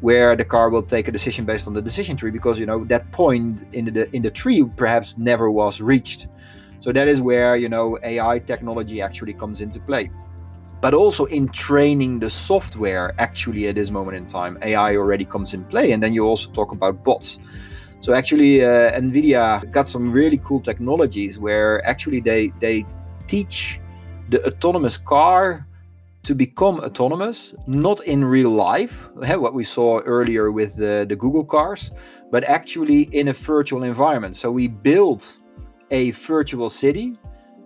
where 0.00 0.36
the 0.36 0.44
car 0.44 0.68
will 0.70 0.82
take 0.82 1.08
a 1.08 1.12
decision 1.12 1.44
based 1.44 1.66
on 1.66 1.72
the 1.72 1.82
decision 1.82 2.16
tree 2.16 2.30
because 2.30 2.58
you 2.58 2.66
know 2.66 2.84
that 2.84 3.10
point 3.12 3.64
in 3.72 3.86
the 3.86 4.14
in 4.14 4.22
the 4.22 4.30
tree 4.30 4.64
perhaps 4.76 5.18
never 5.18 5.50
was 5.50 5.80
reached. 5.80 6.28
So 6.80 6.92
that 6.92 7.08
is 7.08 7.20
where 7.20 7.56
you 7.56 7.68
know 7.68 7.98
ai 8.02 8.38
technology 8.40 9.00
actually 9.00 9.34
comes 9.34 9.60
into 9.60 9.80
play. 9.80 10.10
But 10.82 10.92
also 10.92 11.24
in 11.24 11.48
training 11.48 12.20
the 12.20 12.28
software 12.28 13.14
actually 13.18 13.66
at 13.68 13.74
this 13.74 13.90
moment 13.90 14.16
in 14.16 14.26
time 14.26 14.58
ai 14.62 14.96
already 14.96 15.24
comes 15.24 15.54
in 15.54 15.64
play. 15.64 15.92
And 15.92 16.02
then 16.02 16.12
you 16.12 16.24
also 16.24 16.50
talk 16.50 16.72
about 16.72 17.02
bots. 17.02 17.38
So 18.00 18.12
actually 18.12 18.62
uh, 18.62 18.92
nvidia 19.00 19.70
got 19.72 19.88
some 19.88 20.12
really 20.12 20.38
cool 20.38 20.60
technologies 20.60 21.38
where 21.38 21.84
actually 21.86 22.20
they 22.20 22.52
they 22.60 22.84
teach 23.26 23.80
the 24.28 24.44
autonomous 24.46 24.98
car 24.98 25.66
to 26.26 26.34
become 26.34 26.76
autonomous 26.80 27.54
not 27.66 27.98
in 28.06 28.24
real 28.24 28.50
life 28.50 29.08
what 29.44 29.54
we 29.54 29.64
saw 29.64 30.00
earlier 30.00 30.50
with 30.50 30.76
the, 30.76 31.06
the 31.08 31.16
google 31.16 31.44
cars 31.44 31.92
but 32.30 32.44
actually 32.44 33.02
in 33.12 33.28
a 33.28 33.32
virtual 33.32 33.82
environment. 33.82 34.36
So 34.36 34.50
we 34.50 34.68
build 34.68 35.24
a 35.90 36.10
virtual 36.10 36.68
city 36.68 37.16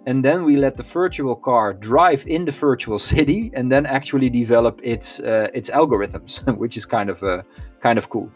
and 0.07 0.25
then 0.25 0.45
we 0.45 0.57
let 0.57 0.77
the 0.77 0.83
virtual 0.83 1.37
car 1.37 1.73
drive 1.75 2.27
in 2.27 2.45
the 2.45 2.53
virtual 2.53 2.99
city 3.13 3.51
and 3.55 3.71
then 3.71 3.87
actually 3.87 4.31
develop 4.31 4.81
its 4.83 5.21
uh, 5.21 5.49
its 5.55 5.71
algorithms 5.71 6.33
which 6.63 6.77
is 6.77 6.85
kind 6.85 7.11
of 7.11 7.23
uh, 7.23 7.43
kind 7.81 7.99
of 7.99 8.09
cool 8.09 8.31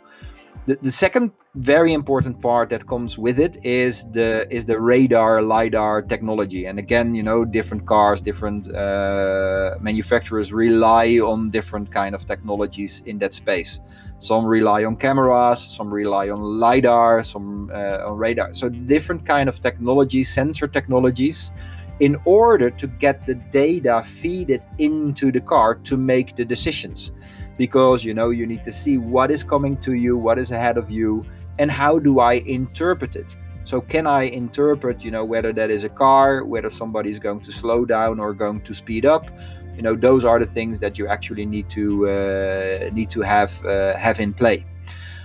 the, 0.67 0.79
the 0.81 0.91
second 0.91 1.31
very 1.57 1.93
important 1.93 2.41
part 2.41 2.71
that 2.71 2.87
comes 2.87 3.19
with 3.19 3.39
it 3.39 3.65
is 3.65 4.11
the 4.13 4.47
is 4.51 4.65
the 4.65 4.81
radar 4.81 5.43
lidar 5.43 6.03
technology. 6.03 6.67
And 6.67 6.79
again 6.79 7.15
you 7.15 7.23
know 7.23 7.45
different 7.45 7.87
cars 7.87 8.21
different 8.21 8.73
uh, 8.75 9.77
manufacturers 9.81 10.53
rely 10.53 11.19
on 11.19 11.51
different 11.51 11.91
kind 11.93 12.15
of 12.15 12.27
technologies 12.27 13.03
in 13.07 13.19
that 13.19 13.35
space. 13.35 13.81
Some 14.19 14.47
rely 14.47 14.85
on 14.85 14.97
cameras 14.97 15.61
some 15.63 15.93
rely 15.93 16.31
on 16.31 16.41
lidar 16.41 17.23
some 17.23 17.71
uh, 17.73 18.09
on 18.09 18.17
radar. 18.17 18.55
So 18.55 18.69
different 18.69 19.27
kind 19.27 19.49
of 19.49 19.61
technologies 19.61 20.33
sensor 20.33 20.67
technologies 20.67 21.53
in 22.01 22.17
order 22.25 22.71
to 22.71 22.87
get 22.87 23.25
the 23.27 23.35
data 23.35 24.03
feed 24.05 24.51
it 24.51 24.65
into 24.79 25.31
the 25.31 25.41
car 25.41 25.77
to 25.77 25.97
make 25.97 26.35
the 26.35 26.45
decisions 26.45 27.13
because 27.57 28.05
you 28.05 28.15
know 28.15 28.31
you 28.31 28.47
need 28.47 28.63
to 28.65 28.73
see 28.73 28.99
what 28.99 29.31
is 29.31 29.43
coming 29.43 29.77
to 29.79 29.95
you 29.95 30.17
what 30.17 30.39
is 30.39 30.51
ahead 30.51 30.77
of 30.77 30.91
you 30.91 31.25
and 31.59 31.71
how 31.71 31.99
do 31.99 32.21
i 32.21 32.35
interpret 32.47 33.17
it? 33.17 33.27
So 33.65 33.81
can 33.81 34.07
i 34.07 34.23
interpret 34.23 35.05
you 35.05 35.11
know 35.11 35.25
whether 35.25 35.53
that 35.53 35.71
is 35.71 35.85
a 35.85 35.89
car 35.89 36.45
whether 36.45 36.69
somebody 36.69 37.11
is 37.11 37.19
going 37.19 37.41
to 37.41 37.53
slow 37.53 37.85
down 37.85 38.21
or 38.21 38.35
going 38.35 38.61
to 38.63 38.75
speed 38.75 39.07
up? 39.07 39.31
You 39.77 39.83
know 39.83 39.95
those 39.97 40.25
are 40.25 40.39
the 40.39 40.47
things 40.47 40.81
that 40.81 40.99
you 40.99 41.07
actually 41.07 41.47
need 41.47 41.71
to 41.71 42.09
uh, 42.09 42.91
need 42.93 43.11
to 43.11 43.23
have 43.23 43.65
uh, 43.65 43.97
have 43.97 44.21
in 44.21 44.35
play. 44.35 44.67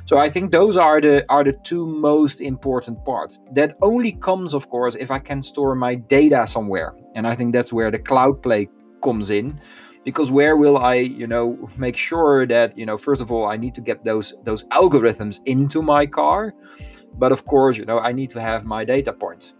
So 0.05 0.17
i 0.17 0.29
think 0.29 0.51
those 0.51 0.75
are 0.77 0.99
the 1.01 1.25
are 1.29 1.43
the 1.43 1.53
two 1.53 1.85
most 1.85 2.41
important 2.41 3.03
parts. 3.05 3.41
That 3.51 3.75
only 3.81 4.13
comes 4.13 4.53
of 4.53 4.69
course 4.69 4.95
if 4.95 5.11
i 5.11 5.19
can 5.19 5.41
store 5.41 5.75
my 5.75 5.95
data 5.95 6.47
somewhere. 6.47 6.95
And 7.15 7.27
i 7.27 7.35
think 7.35 7.53
that's 7.53 7.73
where 7.73 7.91
the 7.91 7.99
cloud 7.99 8.41
play 8.41 8.69
comes 9.03 9.29
in 9.29 9.59
because 10.09 10.29
where 10.39 10.55
will 10.63 10.77
i 10.77 10.95
you 10.95 11.27
know 11.33 11.45
make 11.85 11.97
sure 12.09 12.37
that 12.45 12.77
you 12.79 12.85
know 12.89 12.97
first 12.97 13.21
of 13.21 13.31
all 13.31 13.45
i 13.53 13.57
need 13.63 13.73
to 13.79 13.83
get 13.89 14.03
those 14.03 14.27
those 14.43 14.63
algorithms 14.81 15.35
into 15.45 15.81
my 15.81 16.03
car 16.05 16.41
but 17.21 17.31
of 17.31 17.45
course 17.45 17.77
you 17.77 17.85
know 17.85 17.99
i 18.09 18.11
need 18.19 18.29
to 18.29 18.41
have 18.49 18.65
my 18.65 18.81
data 18.83 19.13
points 19.13 19.53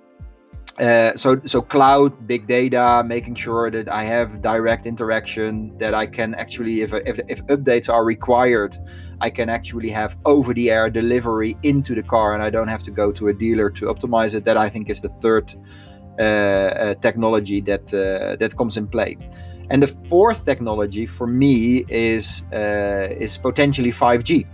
uh, 0.80 1.14
so 1.16 1.38
so 1.46 1.62
cloud, 1.62 2.26
big 2.26 2.48
data, 2.48 3.04
making 3.06 3.36
sure 3.36 3.70
that 3.70 3.90
I 3.90 4.04
have 4.06 4.40
direct 4.40 4.86
interaction, 4.86 5.78
that 5.78 5.94
I 5.94 6.06
can 6.06 6.34
actually, 6.36 6.82
if 6.82 6.94
if, 6.94 7.20
if 7.28 7.46
updates 7.48 7.90
are 7.96 8.06
required, 8.06 8.78
I 9.20 9.30
can 9.30 9.50
actually 9.50 9.90
have 9.90 10.16
over-the-air 10.26 10.90
delivery 10.90 11.58
into 11.64 11.96
the 11.96 12.04
car, 12.04 12.34
and 12.34 12.42
I 12.42 12.50
don't 12.50 12.70
have 12.70 12.84
to 12.84 12.92
go 12.92 13.12
to 13.12 13.28
a 13.28 13.34
dealer 13.34 13.70
to 13.72 13.86
optimize 13.94 14.36
it. 14.36 14.46
That 14.46 14.56
I 14.56 14.70
think 14.70 14.90
is 14.90 15.02
the 15.02 15.10
third 15.10 15.54
uh, 16.18 16.24
uh, 16.24 16.96
technology 16.96 17.60
that 17.62 17.94
uh, 17.94 18.38
that 18.38 18.56
comes 18.56 18.78
in 18.78 18.88
play. 18.88 19.18
And 19.70 19.84
the 19.84 19.88
fourth 19.88 20.46
technology 20.46 21.06
for 21.06 21.28
me 21.28 21.86
is 21.88 22.44
uh, 22.52 23.26
is 23.26 23.38
potentially 23.38 23.92
5G 23.92 24.48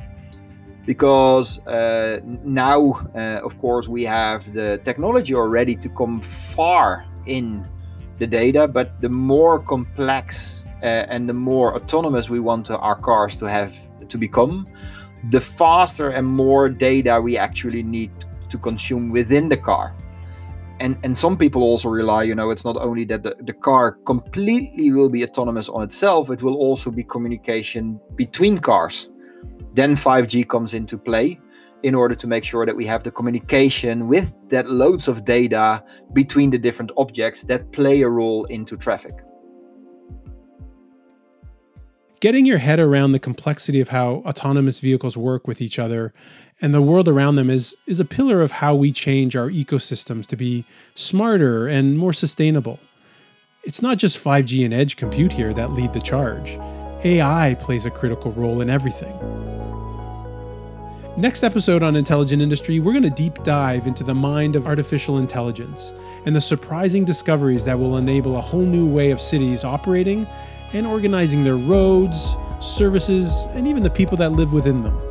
because 0.86 1.66
uh, 1.66 2.20
now, 2.44 2.92
uh, 3.16 3.42
of 3.44 3.58
course, 3.58 3.88
we 3.88 4.04
have 4.04 4.54
the 4.54 4.80
technology 4.84 5.34
already 5.34 5.76
to 5.76 5.90
come 5.90 6.22
far 6.22 7.06
in 7.26 7.68
the 8.20 8.28
data, 8.28 8.68
but 8.68 9.02
the 9.02 9.10
more 9.10 9.60
complex 9.60 10.64
uh, 10.84 10.86
and 10.86 11.28
the 11.28 11.34
more 11.34 11.76
autonomous 11.76 12.30
we 12.30 12.40
want 12.40 12.70
our 12.70 12.96
cars 12.96 13.36
to 13.38 13.46
have 13.50 13.74
to 14.08 14.18
become, 14.18 14.68
the 15.32 15.40
faster 15.40 16.10
and 16.10 16.28
more 16.28 16.70
data 16.70 17.20
we 17.20 17.38
actually 17.38 17.82
need 17.82 18.12
to 18.50 18.58
consume 18.58 19.10
within 19.10 19.50
the 19.50 19.58
car. 19.58 19.96
And, 20.80 20.98
and 21.04 21.18
some 21.18 21.38
people 21.38 21.64
also 21.64 21.90
rely, 21.90 22.24
you 22.24 22.36
know, 22.36 22.50
it's 22.50 22.66
not 22.66 22.76
only 22.78 23.06
that 23.06 23.24
the, 23.24 23.36
the 23.40 23.54
car 23.54 23.94
completely 24.06 24.92
will 24.92 25.10
be 25.10 25.24
autonomous 25.24 25.70
on 25.70 25.84
itself, 25.84 26.30
it 26.30 26.42
will 26.42 26.56
also 26.56 26.92
be 26.92 27.04
communication 27.04 28.00
between 28.16 28.60
cars 28.60 29.10
then 29.76 29.96
5G 29.96 30.48
comes 30.48 30.74
into 30.74 30.98
play 30.98 31.40
in 31.84 31.94
order 31.94 32.16
to 32.16 32.28
make 32.28 32.44
sure 32.44 32.66
that 32.66 32.76
we 32.76 32.86
have 32.86 33.04
the 33.04 33.12
communication 33.12 34.08
with 34.08 34.34
that 34.50 34.68
loads 34.68 35.08
of 35.08 35.26
data 35.26 35.84
between 36.14 36.50
the 36.50 36.58
different 36.58 36.92
objects 36.98 37.44
that 37.44 37.72
play 37.74 38.02
a 38.02 38.10
role 38.10 38.46
into 38.46 38.78
traffic. 38.78 39.14
Getting 42.22 42.46
your 42.46 42.58
head 42.58 42.80
around 42.80 43.12
the 43.12 43.20
complexity 43.20 43.82
of 43.82 43.90
how 43.90 44.24
autonomous 44.26 44.80
vehicles 44.80 45.18
work 45.18 45.46
with 45.46 45.62
each 45.62 45.78
other 45.78 46.14
and 46.62 46.74
the 46.74 46.82
world 46.82 47.08
around 47.08 47.36
them 47.36 47.50
is, 47.50 47.76
is 47.86 48.00
a 48.00 48.06
pillar 48.06 48.42
of 48.42 48.54
how 48.54 48.74
we 48.76 48.92
change 48.92 49.36
our 49.36 49.50
ecosystems 49.50 50.26
to 50.28 50.38
be 50.38 50.66
smarter 50.94 51.68
and 51.68 51.98
more 51.98 52.14
sustainable. 52.14 52.80
It's 53.64 53.82
not 53.82 53.98
just 53.98 54.24
5G 54.24 54.64
and 54.64 54.74
edge 54.74 54.96
compute 54.96 55.34
here 55.34 55.54
that 55.54 55.72
lead 55.72 55.94
the 55.94 56.02
charge. 56.02 56.58
AI 57.04 57.56
plays 57.60 57.86
a 57.86 57.92
critical 57.92 58.32
role 58.32 58.62
in 58.62 58.70
everything. 58.70 59.16
Next 61.18 61.44
episode 61.44 61.82
on 61.82 61.96
Intelligent 61.96 62.42
Industry, 62.42 62.80
we're 62.80 62.92
going 62.92 63.04
to 63.04 63.10
deep 63.10 63.42
dive 63.44 63.88
into 63.88 64.04
the 64.04 64.14
mind 64.14 64.56
of 64.56 64.68
artificial 64.68 65.18
intelligence 65.18 65.94
and 66.26 66.36
the 66.36 66.42
surprising 66.42 67.06
discoveries 67.06 67.64
that 67.66 67.80
will 67.80 67.98
enable 67.98 68.38
a 68.38 68.42
whole 68.42 68.66
new 68.66 68.86
way 68.86 69.12
of 69.12 69.22
cities 69.22 69.64
operating 69.64 70.28
and 70.74 70.86
organizing 70.86 71.44
their 71.44 71.58
roads, 71.58 72.36
services, 72.60 73.46
and 73.52 73.68
even 73.68 73.82
the 73.82 73.90
people 73.90 74.18
that 74.18 74.34
live 74.34 74.52
within 74.52 74.84
them. 74.84 75.05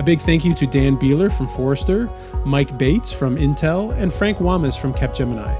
A 0.00 0.02
big 0.02 0.18
thank 0.18 0.46
you 0.46 0.54
to 0.54 0.66
Dan 0.66 0.96
Bieler 0.96 1.30
from 1.30 1.46
Forrester, 1.46 2.08
Mike 2.46 2.78
Bates 2.78 3.12
from 3.12 3.36
Intel, 3.36 3.94
and 3.98 4.10
Frank 4.10 4.38
Wammes 4.38 4.80
from 4.80 4.94
Capgemini. 4.94 5.54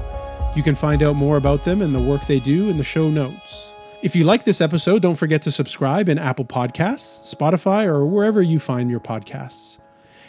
You 0.57 0.63
can 0.63 0.73
find 0.73 1.03
out 1.03 1.15
more 1.15 1.37
about 1.37 1.63
them 1.63 1.79
and 1.83 1.93
the 1.93 1.99
work 1.99 2.25
they 2.25 2.39
do 2.39 2.67
in 2.67 2.77
the 2.77 2.83
show 2.83 3.07
notes. 3.07 3.71
If 4.01 4.15
you 4.15 4.23
like 4.23 4.43
this 4.43 4.59
episode, 4.59 5.03
don't 5.03 5.13
forget 5.13 5.43
to 5.43 5.51
subscribe 5.51 6.09
in 6.09 6.17
Apple 6.17 6.45
Podcasts, 6.45 7.35
Spotify, 7.35 7.85
or 7.85 8.03
wherever 8.03 8.41
you 8.41 8.57
find 8.57 8.89
your 8.89 8.99
podcasts. 8.99 9.77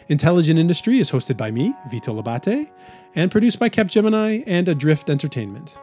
Intelligent 0.09 0.59
Industry 0.59 0.98
is 0.98 1.11
hosted 1.11 1.38
by 1.38 1.51
me, 1.51 1.72
Vito 1.88 2.12
Labate, 2.12 2.68
and 3.14 3.31
produced 3.31 3.59
by 3.59 3.70
Capgemini 3.70 4.44
and 4.46 4.68
Adrift 4.68 5.09
Entertainment. 5.09 5.79